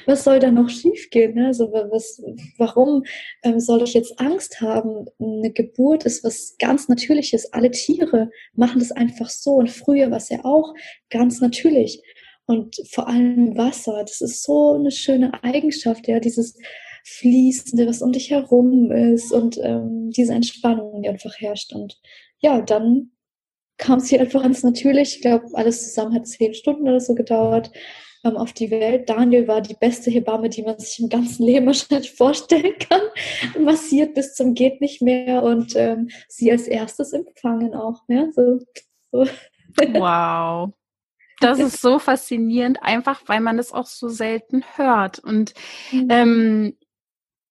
[0.05, 1.33] was soll da noch schiefgehen?
[1.33, 1.47] Ne?
[1.47, 2.21] Also, was,
[2.57, 3.05] warum
[3.43, 5.05] ähm, soll ich jetzt Angst haben?
[5.17, 7.53] Eine Geburt ist was ganz Natürliches.
[7.53, 9.51] Alle Tiere machen das einfach so.
[9.53, 10.73] Und früher war es ja auch
[11.09, 12.01] ganz natürlich.
[12.45, 16.57] Und vor allem Wasser, das ist so eine schöne Eigenschaft, ja, dieses
[17.05, 21.71] Fließende, was um dich herum ist und ähm, diese Entspannung, die einfach herrscht.
[21.73, 21.97] Und
[22.45, 23.09] ja, dann
[23.77, 25.15] kam sie einfach ganz natürlich.
[25.15, 27.71] Ich glaube, alles zusammen hat zehn Stunden oder so gedauert
[28.23, 29.09] ähm, auf die Welt.
[29.09, 33.01] Daniel war die beste Hebamme, die man sich im ganzen Leben wahrscheinlich vorstellen kann.
[33.59, 38.03] Massiert bis zum geht nicht mehr und ähm, sie als erstes empfangen auch.
[38.07, 38.59] Ja, so,
[39.11, 39.25] so.
[39.93, 40.73] Wow.
[41.41, 45.17] Das ist so faszinierend, einfach weil man es auch so selten hört.
[45.17, 45.53] Und
[45.91, 46.07] mhm.
[46.09, 46.77] ähm,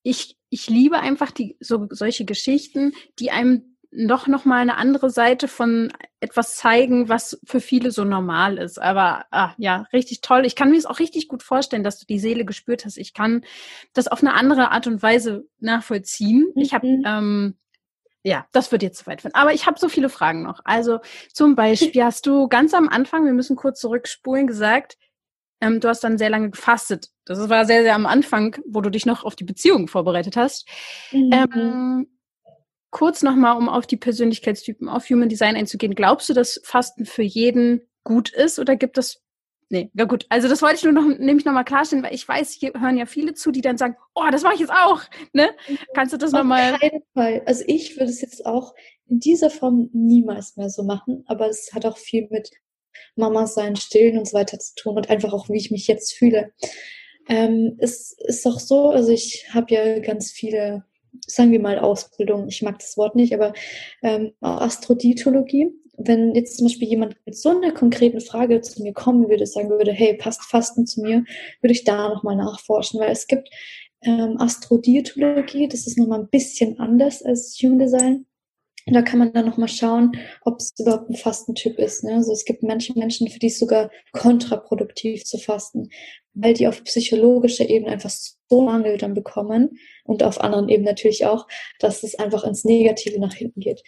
[0.05, 5.09] ich, ich liebe einfach die, so, solche Geschichten, die einem doch noch mal eine andere
[5.11, 8.81] Seite von etwas zeigen, was für viele so normal ist.
[8.81, 10.45] Aber ah, ja, richtig toll.
[10.45, 12.97] Ich kann mir es auch richtig gut vorstellen, dass du die Seele gespürt hast.
[12.97, 13.45] Ich kann
[13.93, 16.51] das auf eine andere Art und Weise nachvollziehen.
[16.55, 16.63] Mhm.
[16.63, 17.55] Ich habe ähm,
[18.25, 19.35] ja, das wird jetzt zu weit führen.
[19.35, 20.61] Aber ich habe so viele Fragen noch.
[20.65, 21.01] Also
[21.33, 24.97] zum Beispiel hast du ganz am Anfang, wir müssen kurz zurückspulen, gesagt,
[25.61, 27.11] ähm, du hast dann sehr lange gefastet.
[27.27, 30.67] Das war sehr, sehr am Anfang, wo du dich noch auf die Beziehung vorbereitet hast.
[31.13, 31.31] Mhm.
[31.33, 32.07] Ähm,
[32.95, 35.97] kurz nochmal, um auf die Persönlichkeitstypen, auf Human Design einzugehen.
[35.97, 39.21] Glaubst du, dass Fasten für jeden gut ist oder gibt es
[39.71, 40.27] Nee, ja gut.
[40.29, 43.07] Also das wollte ich nur noch nämlich nochmal klarstellen, weil ich weiß, hier hören ja
[43.07, 45.01] viele zu, die dann sagen, oh, das mache ich jetzt auch.
[45.33, 45.51] Ne?
[45.95, 46.75] Kannst du das nochmal?
[46.75, 47.43] Auf keinen Fall.
[47.47, 48.75] Also ich würde es jetzt auch
[49.09, 52.51] in dieser Form niemals mehr so machen, aber es hat auch viel mit
[53.17, 56.13] Mama sein, Stillen und so weiter zu tun und einfach auch, wie ich mich jetzt
[56.13, 56.53] fühle.
[57.27, 60.85] Ähm, es ist auch so, also ich habe ja ganz viele
[61.27, 63.53] sagen wir mal Ausbildung, ich mag das Wort nicht, aber
[64.03, 65.71] ähm, Astrodietologie.
[65.97, 69.71] Wenn jetzt zum Beispiel jemand mit so einer konkreten Frage zu mir kommen würde, sagen
[69.71, 71.25] würde, hey, passt Fasten zu mir,
[71.61, 73.49] würde ich da nochmal nachforschen, weil es gibt
[74.03, 78.27] ähm, Astrodietologie, das ist nochmal ein bisschen anders als Human Design.
[78.87, 80.13] Und da kann man dann nochmal schauen,
[80.43, 82.05] ob es überhaupt ein Fastentyp ist.
[82.05, 82.15] Ne?
[82.15, 85.89] Also es gibt manche Menschen, für die es sogar kontraproduktiv zu fasten,
[86.35, 91.25] weil die auf psychologischer Ebene einfach so Mangel dann bekommen und auf anderen Ebenen natürlich
[91.25, 91.47] auch,
[91.79, 93.83] dass es einfach ins Negative nach hinten geht.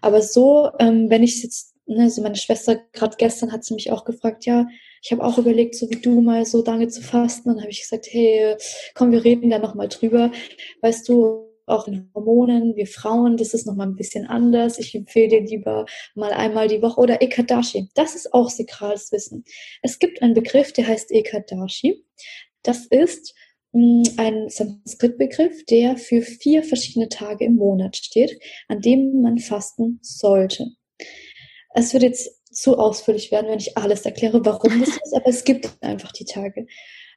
[0.00, 3.92] Aber so, ähm, wenn ich jetzt, ne, so meine Schwester gerade gestern hat sie mich
[3.92, 4.66] auch gefragt, ja,
[5.02, 7.50] ich habe auch überlegt, so wie du mal so lange zu fasten.
[7.50, 8.56] Dann habe ich gesagt, hey,
[8.94, 10.30] komm, wir reden da nochmal drüber.
[10.82, 14.78] Weißt du, auch in Hormonen, wir Frauen, das ist nochmal ein bisschen anders.
[14.78, 17.88] Ich empfehle dir lieber mal einmal die Woche oder Ekadashi.
[17.94, 19.44] Das ist auch sakrales Wissen.
[19.82, 22.04] Es gibt einen Begriff, der heißt Ekadashi.
[22.62, 23.34] Das ist
[23.72, 29.98] hm, ein Sanskrit-Begriff, der für vier verschiedene Tage im Monat steht, an denen man fasten
[30.02, 30.66] sollte.
[31.74, 35.44] Es wird jetzt zu ausführlich werden, wenn ich alles erkläre, warum das ist, aber es
[35.44, 36.66] gibt einfach die Tage.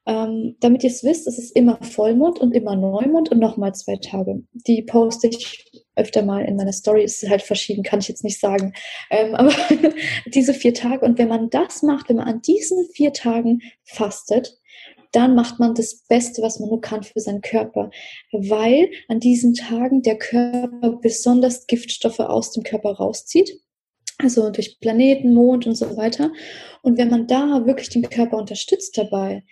[0.06, 3.96] Ähm, damit ihr es wisst, es ist immer Vollmond und immer Neumond und nochmal zwei
[3.96, 4.44] Tage.
[4.52, 7.04] Die poste ich öfter mal in meiner Story.
[7.04, 8.74] Ist halt verschieden, kann ich jetzt nicht sagen.
[9.10, 9.54] Ähm, aber
[10.28, 11.06] diese vier Tage.
[11.06, 14.58] Und wenn man das macht, wenn man an diesen vier Tagen fastet,
[15.14, 17.92] dann macht man das Beste, was man nur kann für seinen Körper.
[18.32, 23.62] Weil an diesen Tagen der Körper besonders Giftstoffe aus dem Körper rauszieht.
[24.18, 26.32] Also durch Planeten, Mond und so weiter.
[26.82, 29.44] Und wenn man da wirklich den Körper unterstützt dabei,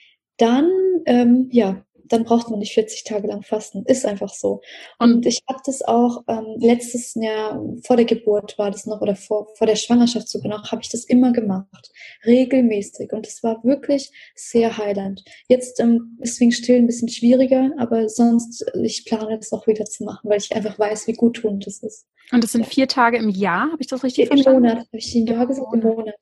[0.41, 0.69] dann,
[1.05, 3.83] ähm, ja, dann braucht man nicht 40 Tage lang fasten.
[3.85, 4.61] Ist einfach so.
[4.99, 9.15] Und ich habe das auch ähm, letztes Jahr, vor der Geburt war das noch, oder
[9.15, 11.91] vor, vor der Schwangerschaft sogar noch, habe ich das immer gemacht.
[12.25, 13.13] Regelmäßig.
[13.13, 15.23] Und es war wirklich sehr heilend.
[15.47, 19.85] Jetzt ähm, ist wegen Stillen ein bisschen schwieriger, aber sonst, ich plane das auch wieder
[19.85, 22.07] zu machen, weil ich einfach weiß, wie gut tun das ist.
[22.31, 24.65] Und das sind vier Tage im Jahr, habe ich das richtig Im verstanden?
[24.65, 26.15] Im Monat, habe ich im Jahr gesagt, im Monat.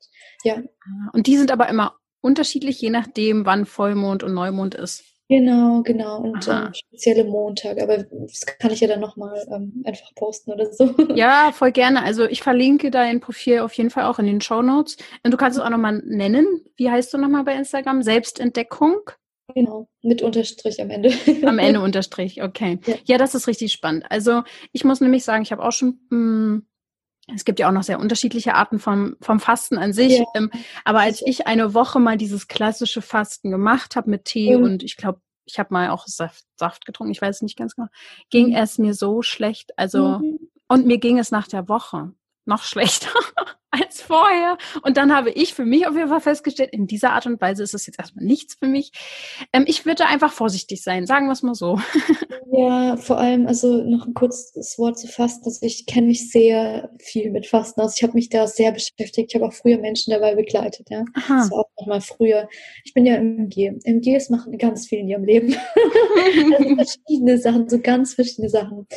[0.44, 0.54] Ja.
[0.56, 5.04] Ah, und die sind aber immer unterschiedlich, je nachdem, wann Vollmond und Neumond ist.
[5.30, 6.22] Genau, genau.
[6.22, 7.80] Und ähm, spezielle Montag.
[7.80, 10.92] Aber das kann ich ja dann nochmal ähm, einfach posten oder so.
[11.14, 12.02] Ja, voll gerne.
[12.02, 14.96] Also ich verlinke dein Profil auf jeden Fall auch in den Show Notes.
[15.22, 16.46] Und du kannst es auch nochmal nennen.
[16.76, 18.02] Wie heißt du nochmal bei Instagram?
[18.02, 19.02] Selbstentdeckung?
[19.54, 21.12] Genau, mit Unterstrich am Ende.
[21.46, 22.78] Am Ende Unterstrich, okay.
[22.86, 22.94] Ja.
[23.04, 24.04] ja, das ist richtig spannend.
[24.08, 24.42] Also
[24.72, 26.66] ich muss nämlich sagen, ich habe auch schon mh, hm,
[27.34, 30.18] es gibt ja auch noch sehr unterschiedliche Arten vom, vom Fasten an sich.
[30.18, 30.24] Ja.
[30.34, 30.50] Ähm,
[30.84, 34.64] aber als ich eine Woche mal dieses klassische Fasten gemacht habe mit Tee mhm.
[34.64, 37.74] und ich glaube, ich habe mal auch Saft, Saft, getrunken, ich weiß es nicht ganz
[37.74, 37.88] genau,
[38.30, 38.56] ging mhm.
[38.56, 39.72] es mir so schlecht.
[39.76, 40.38] Also, mhm.
[40.68, 42.12] und mir ging es nach der Woche
[42.44, 43.10] noch schlechter
[43.70, 44.58] als vorher.
[44.82, 47.62] Und dann habe ich für mich auf jeden Fall festgestellt, in dieser Art und Weise
[47.62, 48.92] ist es jetzt erstmal nichts für mich.
[49.52, 51.78] Ähm, ich würde einfach vorsichtig sein, sagen wir es mal so.
[52.52, 55.44] Ja, vor allem, also noch ein kurzes Wort zu Fasten.
[55.44, 59.30] Also ich kenne mich sehr viel mit Fasten Also Ich habe mich da sehr beschäftigt.
[59.30, 60.88] Ich habe auch früher Menschen dabei begleitet.
[60.90, 61.38] Ja, Aha.
[61.38, 62.48] das war auch nochmal früher.
[62.84, 63.78] Ich bin ja im MG.
[63.84, 65.54] MGs machen ganz viel in ihrem Leben.
[66.58, 68.88] also verschiedene Sachen, so ganz verschiedene Sachen.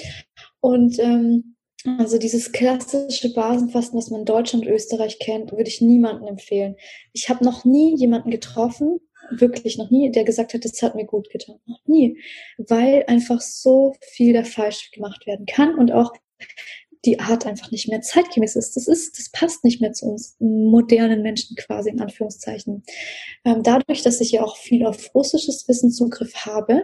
[0.59, 1.52] Und ähm,
[1.97, 6.75] also dieses klassische Basenfasten, was man in Deutschland und Österreich kennt, würde ich niemandem empfehlen.
[7.11, 8.99] Ich habe noch nie jemanden getroffen,
[9.31, 11.59] wirklich noch nie, der gesagt hat, das hat mir gut getan.
[11.65, 12.19] Noch nie.
[12.57, 16.13] Weil einfach so viel da falsch gemacht werden kann und auch
[17.05, 18.75] die Art einfach nicht mehr zeitgemäß ist.
[18.77, 22.83] Das ist, das passt nicht mehr zu uns modernen Menschen quasi in Anführungszeichen.
[23.43, 26.83] Ähm, dadurch, dass ich ja auch viel auf russisches Wissen Zugriff habe,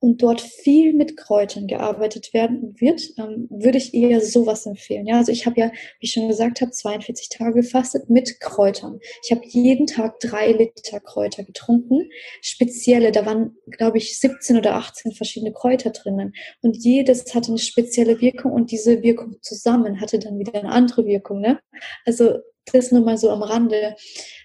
[0.00, 5.06] und dort viel mit Kräutern gearbeitet werden wird, ähm, würde ich eher sowas empfehlen.
[5.06, 9.00] Ja, also ich habe ja, wie ich schon gesagt habe, 42 Tage gefastet mit Kräutern.
[9.24, 12.08] Ich habe jeden Tag drei Liter Kräuter getrunken,
[12.42, 13.12] spezielle.
[13.12, 16.32] Da waren, glaube ich, 17 oder 18 verschiedene Kräuter drinnen
[16.62, 21.06] und jedes hatte eine spezielle Wirkung und diese Wirkung zusammen hatte dann wieder eine andere
[21.06, 21.40] Wirkung.
[21.40, 21.58] Ne?
[22.04, 22.38] Also
[22.72, 23.96] das nur mal so am Rande.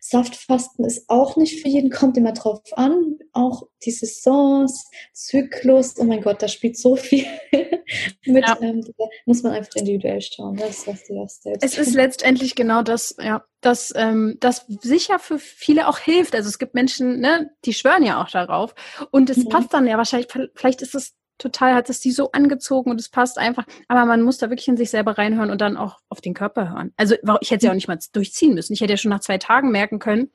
[0.01, 3.17] Saftfasten ist auch nicht für jeden, kommt immer drauf an.
[3.31, 7.25] Auch die Saisons, Zyklus, oh mein Gott, da spielt so viel
[8.25, 8.47] mit.
[8.47, 8.57] Ja.
[8.61, 8.83] Ähm,
[9.25, 10.57] muss man einfach individuell schauen.
[10.57, 11.63] Das was du selbst.
[11.63, 16.35] Es ist letztendlich genau das, ja, das, ähm, das sicher für viele auch hilft.
[16.35, 18.75] Also es gibt Menschen, ne, die schwören ja auch darauf.
[19.11, 19.49] Und es mhm.
[19.49, 23.09] passt dann ja wahrscheinlich, vielleicht ist es total, hat es die so angezogen und es
[23.09, 23.65] passt einfach.
[23.87, 26.71] Aber man muss da wirklich in sich selber reinhören und dann auch auf den Körper
[26.71, 26.93] hören.
[26.97, 28.73] Also ich hätte es ja auch nicht mal durchziehen müssen.
[28.73, 30.31] Ich hätte ja schon nach zwei Tagen merken können,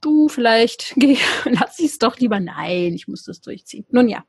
[0.00, 2.40] du, vielleicht geh, lass ich es doch lieber.
[2.40, 3.86] Nein, ich muss das durchziehen.
[3.90, 4.24] Nun ja.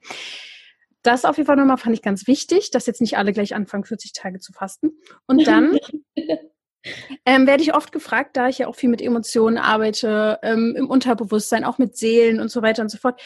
[1.03, 3.85] Das auf jeden Fall nochmal fand ich ganz wichtig, dass jetzt nicht alle gleich anfangen,
[3.85, 4.91] 40 Tage zu fasten.
[5.25, 5.77] Und dann
[7.25, 10.89] ähm, werde ich oft gefragt, da ich ja auch viel mit Emotionen arbeite, ähm, im
[10.89, 13.21] Unterbewusstsein, auch mit Seelen und so weiter und so fort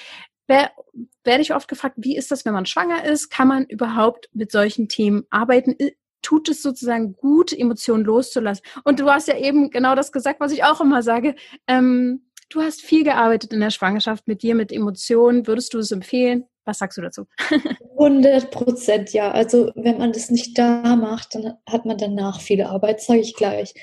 [1.24, 3.30] werde ich oft gefragt, wie ist das, wenn man schwanger ist?
[3.30, 5.76] Kann man überhaupt mit solchen Themen arbeiten?
[6.22, 8.64] Tut es sozusagen gut, Emotionen loszulassen?
[8.84, 11.36] Und du hast ja eben genau das gesagt, was ich auch immer sage.
[11.68, 15.47] Ähm, du hast viel gearbeitet in der Schwangerschaft mit dir, mit Emotionen.
[15.47, 16.45] Würdest du es empfehlen?
[16.64, 17.26] Was sagst du dazu?
[17.97, 19.32] 100 Prozent, ja.
[19.32, 23.36] Also wenn man das nicht da macht, dann hat man danach viele Arbeit, sage ich
[23.36, 23.74] gleich.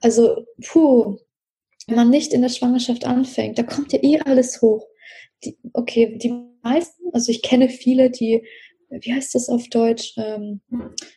[0.00, 1.18] Also, puh,
[1.86, 4.86] wenn man nicht in der Schwangerschaft anfängt, da kommt ja eh alles hoch
[5.44, 8.44] die, okay, die meisten, also ich kenne viele, die,
[8.90, 10.14] wie heißt das auf Deutsch?
[10.16, 10.60] Ähm,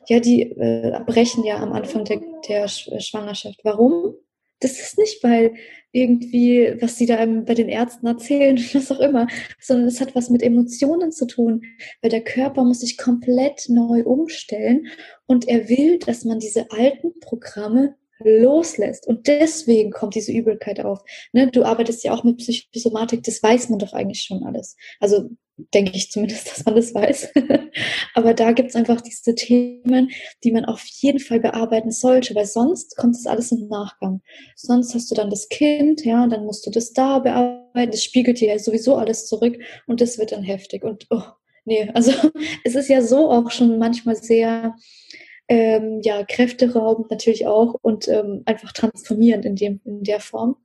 [0.08, 3.60] ja, die äh, brechen ja am Anfang der, der äh, Schwangerschaft.
[3.64, 4.16] Warum?
[4.60, 5.54] Das ist nicht, weil
[5.92, 9.28] irgendwie, was sie da bei den Ärzten erzählen, was auch immer,
[9.60, 11.64] sondern es hat was mit Emotionen zu tun,
[12.02, 14.88] weil der Körper muss sich komplett neu umstellen
[15.26, 19.08] und er will, dass man diese alten Programme loslässt.
[19.08, 21.00] Und deswegen kommt diese Übelkeit auf.
[21.34, 21.50] Ne?
[21.52, 24.76] Du arbeitest ja auch mit Psychosomatik, das weiß man doch eigentlich schon alles.
[25.00, 25.30] Also
[25.74, 27.34] denke ich zumindest, dass man das weiß.
[28.14, 30.10] Aber da gibt's einfach diese Themen,
[30.44, 34.22] die man auf jeden Fall bearbeiten sollte, weil sonst kommt das alles im Nachgang.
[34.56, 38.04] Sonst hast du dann das Kind, ja, und dann musst du das da bearbeiten, das
[38.04, 39.58] spiegelt dir ja sowieso alles zurück
[39.88, 40.84] und das wird dann heftig.
[40.84, 41.24] Und oh,
[41.66, 42.12] nee, also
[42.64, 44.76] es ist ja so auch schon manchmal sehr
[45.48, 50.58] ähm, ja, kräfteraubend natürlich auch und ähm, einfach transformierend in, dem, in der Form.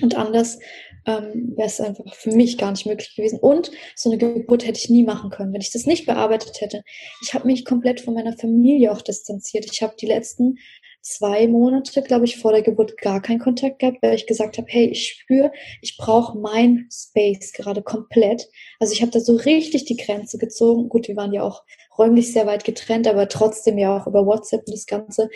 [0.00, 0.58] Und anders
[1.06, 3.38] ähm, wäre es einfach für mich gar nicht möglich gewesen.
[3.38, 6.82] Und so eine Geburt hätte ich nie machen können, wenn ich das nicht bearbeitet hätte.
[7.22, 9.66] Ich habe mich komplett von meiner Familie auch distanziert.
[9.70, 10.56] Ich habe die letzten
[11.02, 14.68] zwei Monate, glaube ich, vor der Geburt gar keinen Kontakt gehabt, weil ich gesagt habe,
[14.70, 15.52] hey, ich spüre,
[15.82, 18.48] ich brauche mein Space gerade komplett.
[18.78, 20.88] Also ich habe da so richtig die Grenze gezogen.
[20.88, 21.64] Gut, wir waren ja auch
[21.98, 25.28] räumlich sehr weit getrennt, aber trotzdem ja auch über WhatsApp und das Ganze.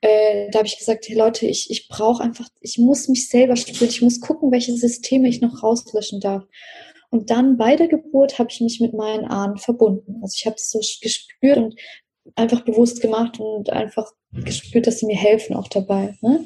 [0.00, 3.56] Äh, da habe ich gesagt, hey Leute, ich, ich brauche einfach, ich muss mich selber
[3.56, 6.44] spüren, ich muss gucken, welche Systeme ich noch rauslöschen darf.
[7.10, 10.18] Und dann bei der Geburt habe ich mich mit meinen Ahnen verbunden.
[10.22, 11.76] Also ich habe es so gespürt und
[12.34, 16.16] einfach bewusst gemacht und einfach gespürt, dass sie mir helfen auch dabei.
[16.22, 16.44] Ne?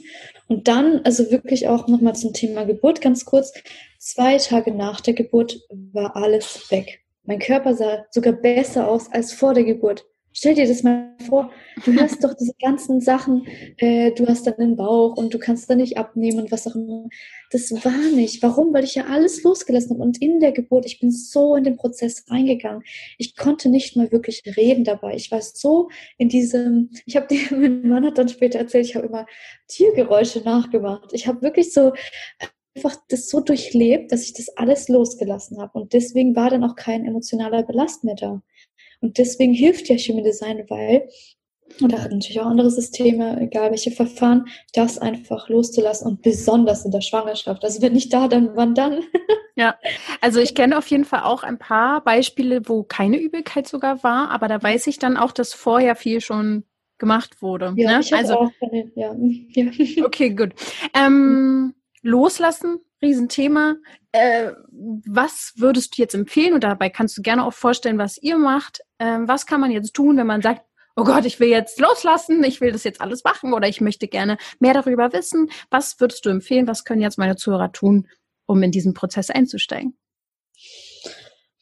[0.49, 3.53] Und dann, also wirklich auch nochmal zum Thema Geburt ganz kurz.
[3.99, 7.01] Zwei Tage nach der Geburt war alles weg.
[7.29, 10.07] Mein Körper sah sogar besser aus als vor der Geburt.
[10.33, 11.51] Stell dir das mal vor,
[11.85, 15.69] du hörst doch diese ganzen Sachen, äh, du hast dann den Bauch und du kannst
[15.69, 17.07] dann nicht abnehmen und was auch immer.
[17.51, 18.43] Das war nicht.
[18.43, 18.73] Warum?
[18.73, 20.03] Weil ich ja alles losgelassen habe.
[20.03, 22.83] Und in der Geburt, ich bin so in den Prozess reingegangen.
[23.19, 25.15] Ich konnte nicht mal wirklich reden dabei.
[25.15, 28.97] Ich war so in diesem, ich habe dir, mein Mann hat dann später erzählt, ich
[28.97, 29.27] habe immer
[29.67, 31.13] Tiergeräusche nachgemacht.
[31.13, 31.93] Ich habe wirklich so
[32.79, 35.79] einfach das so durchlebt, dass ich das alles losgelassen habe.
[35.79, 38.41] Und deswegen war dann auch kein emotionaler Belast mehr da.
[39.01, 41.09] Und deswegen hilft ja Human Design, weil,
[41.81, 46.85] und da hat natürlich auch andere Systeme, egal welche Verfahren, das einfach loszulassen und besonders
[46.85, 47.65] in der Schwangerschaft.
[47.65, 49.01] Also wenn nicht da, dann wann dann?
[49.57, 49.77] Ja,
[50.21, 54.31] also ich kenne auf jeden Fall auch ein paar Beispiele, wo keine Übelkeit sogar war,
[54.31, 56.63] aber da weiß ich dann auch, dass vorher viel schon
[56.99, 57.75] gemacht wurde.
[57.77, 58.01] Ja, ne?
[58.01, 58.51] ich also auch
[58.95, 59.17] ja.
[59.49, 60.05] ja.
[60.05, 60.53] Okay, gut.
[60.95, 63.77] Ähm, loslassen, Riesenthema.
[64.13, 66.55] Äh, was würdest du jetzt empfehlen?
[66.55, 68.81] Und dabei kannst du gerne auch vorstellen, was ihr macht.
[68.99, 70.63] Ähm, was kann man jetzt tun, wenn man sagt,
[70.97, 74.09] oh Gott, ich will jetzt loslassen, ich will das jetzt alles machen oder ich möchte
[74.09, 75.49] gerne mehr darüber wissen.
[75.71, 76.67] Was würdest du empfehlen?
[76.67, 78.09] Was können jetzt meine Zuhörer tun,
[78.47, 79.97] um in diesen Prozess einzusteigen?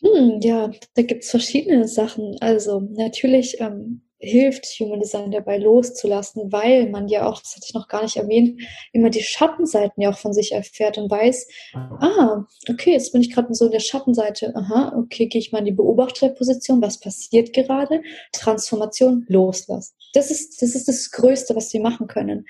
[0.00, 2.36] Hm, ja, da gibt es verschiedene Sachen.
[2.40, 7.74] Also natürlich ähm, hilft Human Design dabei loszulassen, weil man ja auch, das hatte ich
[7.74, 8.60] noch gar nicht erwähnt,
[8.92, 13.32] immer die Schattenseiten ja auch von sich erfährt und weiß, ah, okay, jetzt bin ich
[13.32, 17.52] gerade so in der Schattenseite, aha, okay, gehe ich mal in die Beobachterposition, was passiert
[17.52, 18.02] gerade?
[18.32, 19.94] Transformation, loslassen.
[20.14, 22.46] Das ist, das ist das Größte, was wir machen können.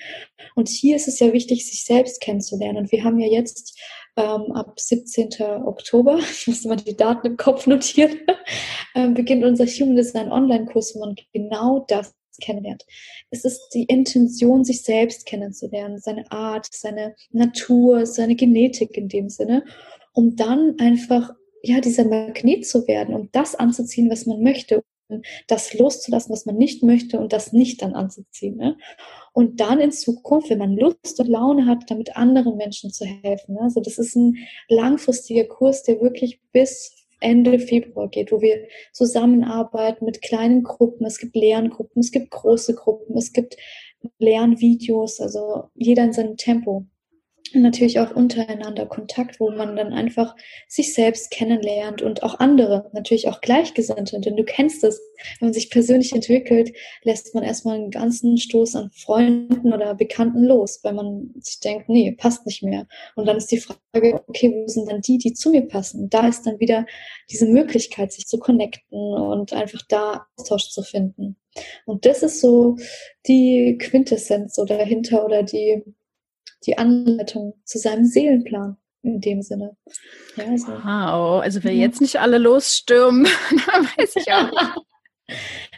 [0.54, 2.78] Und hier ist es ja wichtig, sich selbst kennenzulernen.
[2.78, 3.76] Und wir haben ja jetzt
[4.16, 5.28] ähm, ab 17.
[5.64, 8.18] Oktober, ich muss immer die Daten im Kopf notieren,
[8.94, 12.84] ähm, beginnt unser Human Design Online-Kurs, wo man genau das kennenlernt.
[13.30, 19.28] Es ist die Intention, sich selbst kennenzulernen, seine Art, seine Natur, seine Genetik in dem
[19.28, 19.64] Sinne,
[20.12, 21.30] um dann einfach
[21.62, 24.82] ja dieser Magnet zu werden, um das anzuziehen, was man möchte,
[25.46, 28.57] das loszulassen, was man nicht möchte und das nicht dann anzuziehen.
[28.57, 28.76] Ne?
[29.36, 33.59] und dann in Zukunft, wenn man Lust und Laune hat, damit anderen Menschen zu helfen.
[33.59, 34.38] Also das ist ein
[34.70, 41.04] langfristiger Kurs, der wirklich bis Ende Februar geht, wo wir zusammenarbeiten mit kleinen Gruppen.
[41.04, 43.59] Es gibt Lerngruppen, es gibt große Gruppen, es gibt
[44.18, 46.86] Lernvideos, also jeder in seinem Tempo
[47.55, 50.34] natürlich auch untereinander Kontakt, wo man dann einfach
[50.68, 54.20] sich selbst kennenlernt und auch andere, natürlich auch Gleichgesinnte.
[54.20, 55.01] Denn du kennst es,
[55.38, 56.72] wenn man sich persönlich entwickelt,
[57.03, 61.88] lässt man erstmal einen ganzen Stoß an Freunden oder Bekannten los, weil man sich denkt,
[61.88, 62.86] nee, passt nicht mehr.
[63.14, 66.05] Und dann ist die Frage, okay, wo sind dann die, die zu mir passen?
[66.05, 66.86] Und da ist dann wieder
[67.30, 71.36] diese Möglichkeit, sich zu connecten und einfach da Austausch zu finden.
[71.84, 72.76] Und das ist so
[73.26, 75.82] die Quintessenz so dahinter oder die
[76.66, 79.76] die Anleitung zu seinem Seelenplan in dem Sinne.
[80.36, 83.24] Ja, also, wow, also wer jetzt nicht alle losstürmen,
[83.66, 84.76] dann weiß ich auch.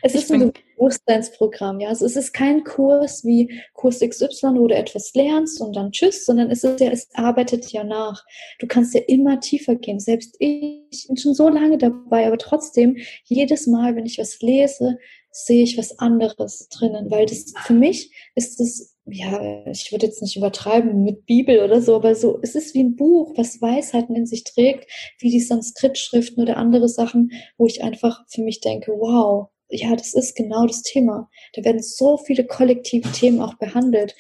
[0.03, 1.89] Es ich ist ein Bewusstseinsprogramm, ja.
[1.89, 6.27] Also es ist kein Kurs wie Kurs XY, wo du etwas lernst und dann tschüss,
[6.27, 8.25] sondern es ist ja, es arbeitet ja nach.
[8.59, 10.01] Du kannst ja immer tiefer gehen.
[10.01, 14.99] Selbst ich bin schon so lange dabei, aber trotzdem, jedes Mal, wenn ich was lese,
[15.31, 20.23] sehe ich was anderes drinnen, weil das für mich ist das ja, ich würde jetzt
[20.23, 24.17] nicht übertreiben mit Bibel oder so, aber so, es ist wie ein Buch, was Weisheiten
[24.17, 28.93] in sich trägt, wie die Sanskrit-Schriften oder andere Sachen, wo ich einfach für mich denke,
[28.93, 31.29] wow, ja, das ist genau das Thema.
[31.55, 34.15] Da werden so viele kollektive Themen auch behandelt.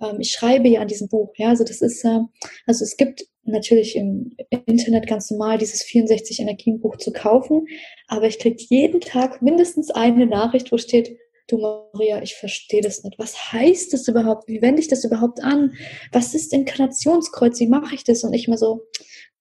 [0.00, 3.96] Ähm, ich schreibe ja an diesem Buch, ja, also das ist, also es gibt natürlich
[3.96, 4.36] im
[4.66, 7.66] Internet ganz normal dieses 64 Energienbuch zu kaufen,
[8.06, 11.16] aber ich kriege jeden Tag mindestens eine Nachricht, wo steht,
[11.50, 13.18] du Maria, ich verstehe das nicht.
[13.18, 14.48] Was heißt das überhaupt?
[14.48, 15.74] Wie wende ich das überhaupt an?
[16.12, 17.60] Was ist Inkarnationskreuz?
[17.60, 18.24] Wie mache ich das?
[18.24, 18.82] Und ich mal so,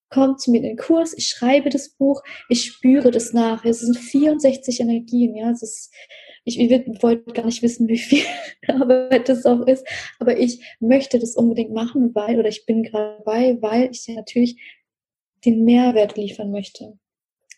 [0.09, 3.63] komm zu mir in den Kurs, ich schreibe das Buch, ich spüre das nach.
[3.65, 5.51] Es sind 64 Energien, ja.
[5.51, 5.93] Es ist,
[6.45, 8.23] ich, wollte gar nicht wissen, wie viel
[8.67, 9.87] Arbeit das auch ist,
[10.19, 14.59] aber ich möchte das unbedingt machen, weil, oder ich bin gerade dabei, weil ich natürlich
[15.45, 16.97] den Mehrwert liefern möchte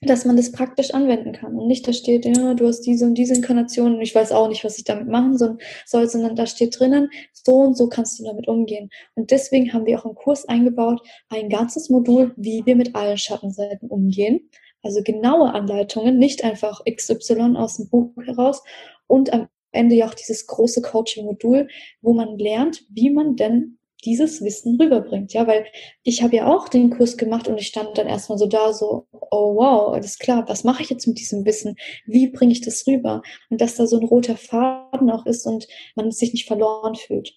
[0.03, 3.13] dass man das praktisch anwenden kann und nicht da steht, ja, du hast diese und
[3.15, 6.79] diese Inkarnation und ich weiß auch nicht, was ich damit machen soll, sondern da steht
[6.79, 8.89] drinnen, so und so kannst du damit umgehen.
[9.13, 13.17] Und deswegen haben wir auch im Kurs eingebaut, ein ganzes Modul, wie wir mit allen
[13.17, 14.49] Schattenseiten umgehen.
[14.81, 18.63] Also genaue Anleitungen, nicht einfach XY aus dem Buch heraus
[19.05, 21.67] und am Ende ja auch dieses große Coaching-Modul,
[22.01, 25.33] wo man lernt, wie man denn dieses Wissen rüberbringt.
[25.33, 25.65] Ja, weil
[26.03, 29.07] ich habe ja auch den Kurs gemacht und ich stand dann erstmal so da, so,
[29.11, 31.75] oh wow, alles klar, was mache ich jetzt mit diesem Wissen?
[32.05, 33.21] Wie bringe ich das rüber?
[33.49, 37.33] Und dass da so ein roter Faden auch ist und man sich nicht verloren fühlt.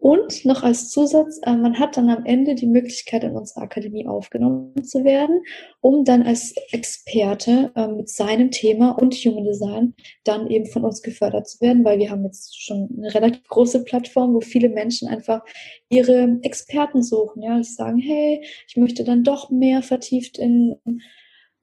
[0.00, 4.06] Und noch als Zusatz, äh, man hat dann am Ende die Möglichkeit, in unserer Akademie
[4.06, 5.42] aufgenommen zu werden,
[5.80, 11.02] um dann als Experte äh, mit seinem Thema und Human Design dann eben von uns
[11.02, 15.08] gefördert zu werden, weil wir haben jetzt schon eine relativ große Plattform, wo viele Menschen
[15.08, 15.42] einfach
[15.88, 17.42] ihre Experten suchen.
[17.42, 20.76] Ja, sie sagen, hey, ich möchte dann doch mehr vertieft in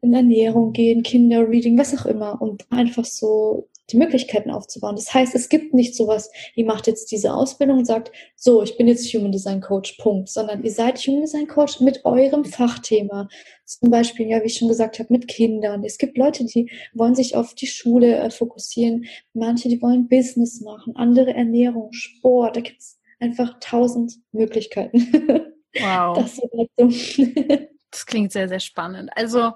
[0.02, 4.96] in Ernährung gehen, Kinderreading, was auch immer, und einfach so die Möglichkeiten aufzubauen.
[4.96, 8.78] Das heißt, es gibt nicht sowas, ihr macht jetzt diese Ausbildung und sagt, so, ich
[8.78, 13.28] bin jetzt Human Design Coach, Punkt, sondern ihr seid Human Design Coach mit eurem Fachthema.
[13.66, 15.84] Zum Beispiel, ja, wie ich schon gesagt habe, mit Kindern.
[15.84, 20.62] Es gibt Leute, die wollen sich auf die Schule äh, fokussieren, manche, die wollen Business
[20.62, 25.52] machen, andere Ernährung, Sport, da gibt's einfach tausend Möglichkeiten.
[25.78, 26.18] Wow.
[26.18, 26.40] Das,
[27.92, 29.10] das klingt sehr, sehr spannend.
[29.14, 29.52] Also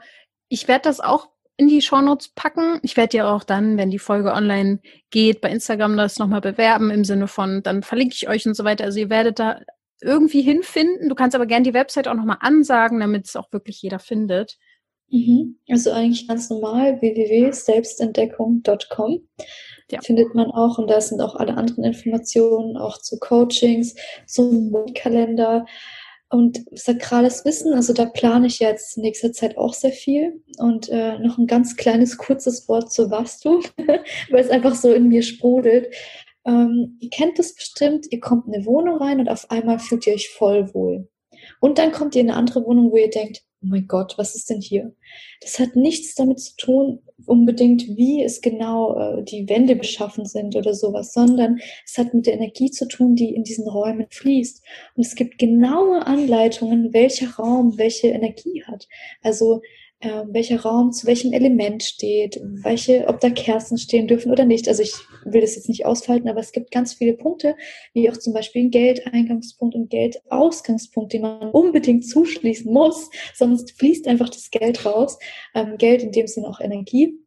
[0.49, 2.79] ich werde das auch in die Shownotes packen.
[2.83, 4.79] Ich werde ja auch dann, wenn die Folge online
[5.09, 8.63] geht, bei Instagram das nochmal bewerben im Sinne von, dann verlinke ich euch und so
[8.63, 8.85] weiter.
[8.85, 9.59] Also ihr werdet da
[10.01, 11.09] irgendwie hinfinden.
[11.09, 14.57] Du kannst aber gerne die Website auch nochmal ansagen, damit es auch wirklich jeder findet.
[15.09, 15.57] Mhm.
[15.69, 19.27] Also eigentlich ganz normal www.selbstentdeckung.com
[19.91, 19.99] ja.
[20.01, 23.95] findet man auch und da sind auch alle anderen Informationen, auch zu Coachings,
[24.27, 25.65] zum Mondkalender.
[26.31, 30.43] Und sakrales Wissen, also da plane ich jetzt in nächster Zeit auch sehr viel.
[30.57, 33.61] Und äh, noch ein ganz kleines, kurzes Wort zu Vastu,
[34.29, 35.93] weil es einfach so in mir sprudelt.
[36.45, 40.05] Ähm, ihr kennt das bestimmt, ihr kommt in eine Wohnung rein und auf einmal fühlt
[40.05, 41.09] ihr euch voll wohl.
[41.59, 44.35] Und dann kommt ihr in eine andere Wohnung, wo ihr denkt, oh mein Gott, was
[44.35, 44.93] ist denn hier?
[45.41, 50.55] Das hat nichts damit zu tun, unbedingt, wie es genau äh, die Wände beschaffen sind
[50.55, 54.63] oder sowas, sondern es hat mit der Energie zu tun, die in diesen Räumen fließt.
[54.95, 58.87] Und es gibt genaue Anleitungen, welcher Raum welche Energie hat.
[59.21, 59.61] Also
[60.01, 64.67] äh, welcher Raum zu welchem Element steht, welche, ob da Kerzen stehen dürfen oder nicht.
[64.67, 64.93] Also ich
[65.25, 67.55] will das jetzt nicht ausfalten, aber es gibt ganz viele Punkte,
[67.93, 74.07] wie auch zum Beispiel ein Geldeingangspunkt und Geldausgangspunkt, den man unbedingt zuschließen muss, sonst fließt
[74.07, 75.19] einfach das Geld raus.
[75.53, 77.19] Ähm, Geld in dem Sinne auch Energie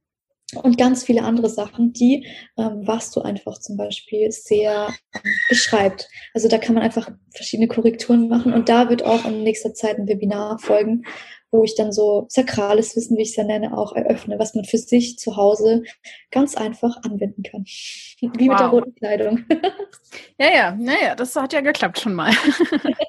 [0.62, 2.27] und ganz viele andere Sachen, die
[2.59, 6.09] ähm, was du einfach zum Beispiel sehr ähm, beschreibt.
[6.35, 9.99] Also da kann man einfach verschiedene Korrekturen machen und da wird auch in nächster Zeit
[9.99, 11.05] ein Webinar folgen,
[11.53, 14.65] wo ich dann so sakrales Wissen, wie ich es ja nenne, auch eröffne, was man
[14.65, 15.85] für sich zu Hause
[16.31, 17.65] ganz einfach anwenden kann.
[17.65, 18.37] Wie wow.
[18.49, 19.45] mit der roten Kleidung.
[20.39, 22.33] ja, ja, naja, das hat ja geklappt schon mal.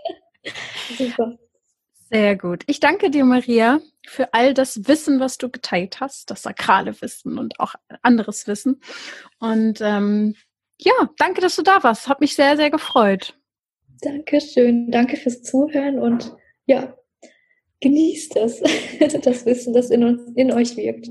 [0.98, 1.38] Super.
[2.12, 2.64] Sehr gut.
[2.68, 7.38] Ich danke dir, Maria, für all das Wissen, was du geteilt hast, das sakrale Wissen
[7.38, 8.82] und auch anderes Wissen.
[9.40, 10.36] Und ähm,
[10.78, 12.10] ja, danke, dass du da warst.
[12.10, 13.40] Hat mich sehr, sehr gefreut.
[14.02, 14.92] Dankeschön.
[14.92, 16.36] Danke fürs Zuhören und
[16.66, 16.94] ja,
[17.84, 18.62] genießt das,
[19.22, 21.10] das Wissen, das in, uns, in euch wirkt.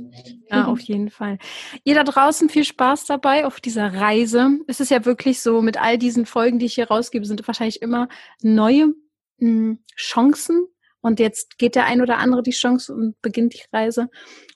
[0.51, 1.39] Ja, auf jeden Fall.
[1.85, 4.59] Ihr da draußen viel Spaß dabei auf dieser Reise.
[4.67, 7.83] Es ist ja wirklich so, mit all diesen Folgen, die ich hier rausgebe, sind wahrscheinlich
[7.83, 8.09] immer
[8.43, 8.95] neue mh,
[9.39, 10.67] hm, Chancen.
[11.03, 14.09] Und jetzt geht der ein oder andere die Chance und beginnt die Reise.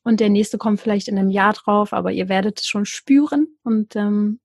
[0.02, 3.48] Und der nächste kommt vielleicht in einem Jahr drauf, aber ihr werdet es schon spüren.
[3.62, 4.40] Und ähm,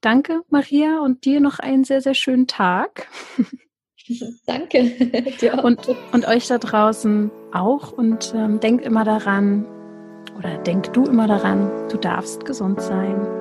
[0.00, 3.08] danke, Maria, und dir noch einen sehr, sehr schönen Tag.
[4.46, 4.92] Danke.
[5.62, 7.92] und, und euch da draußen auch.
[7.92, 9.66] Und ähm, denkt immer daran,
[10.38, 13.39] oder denk du immer daran, du darfst gesund sein.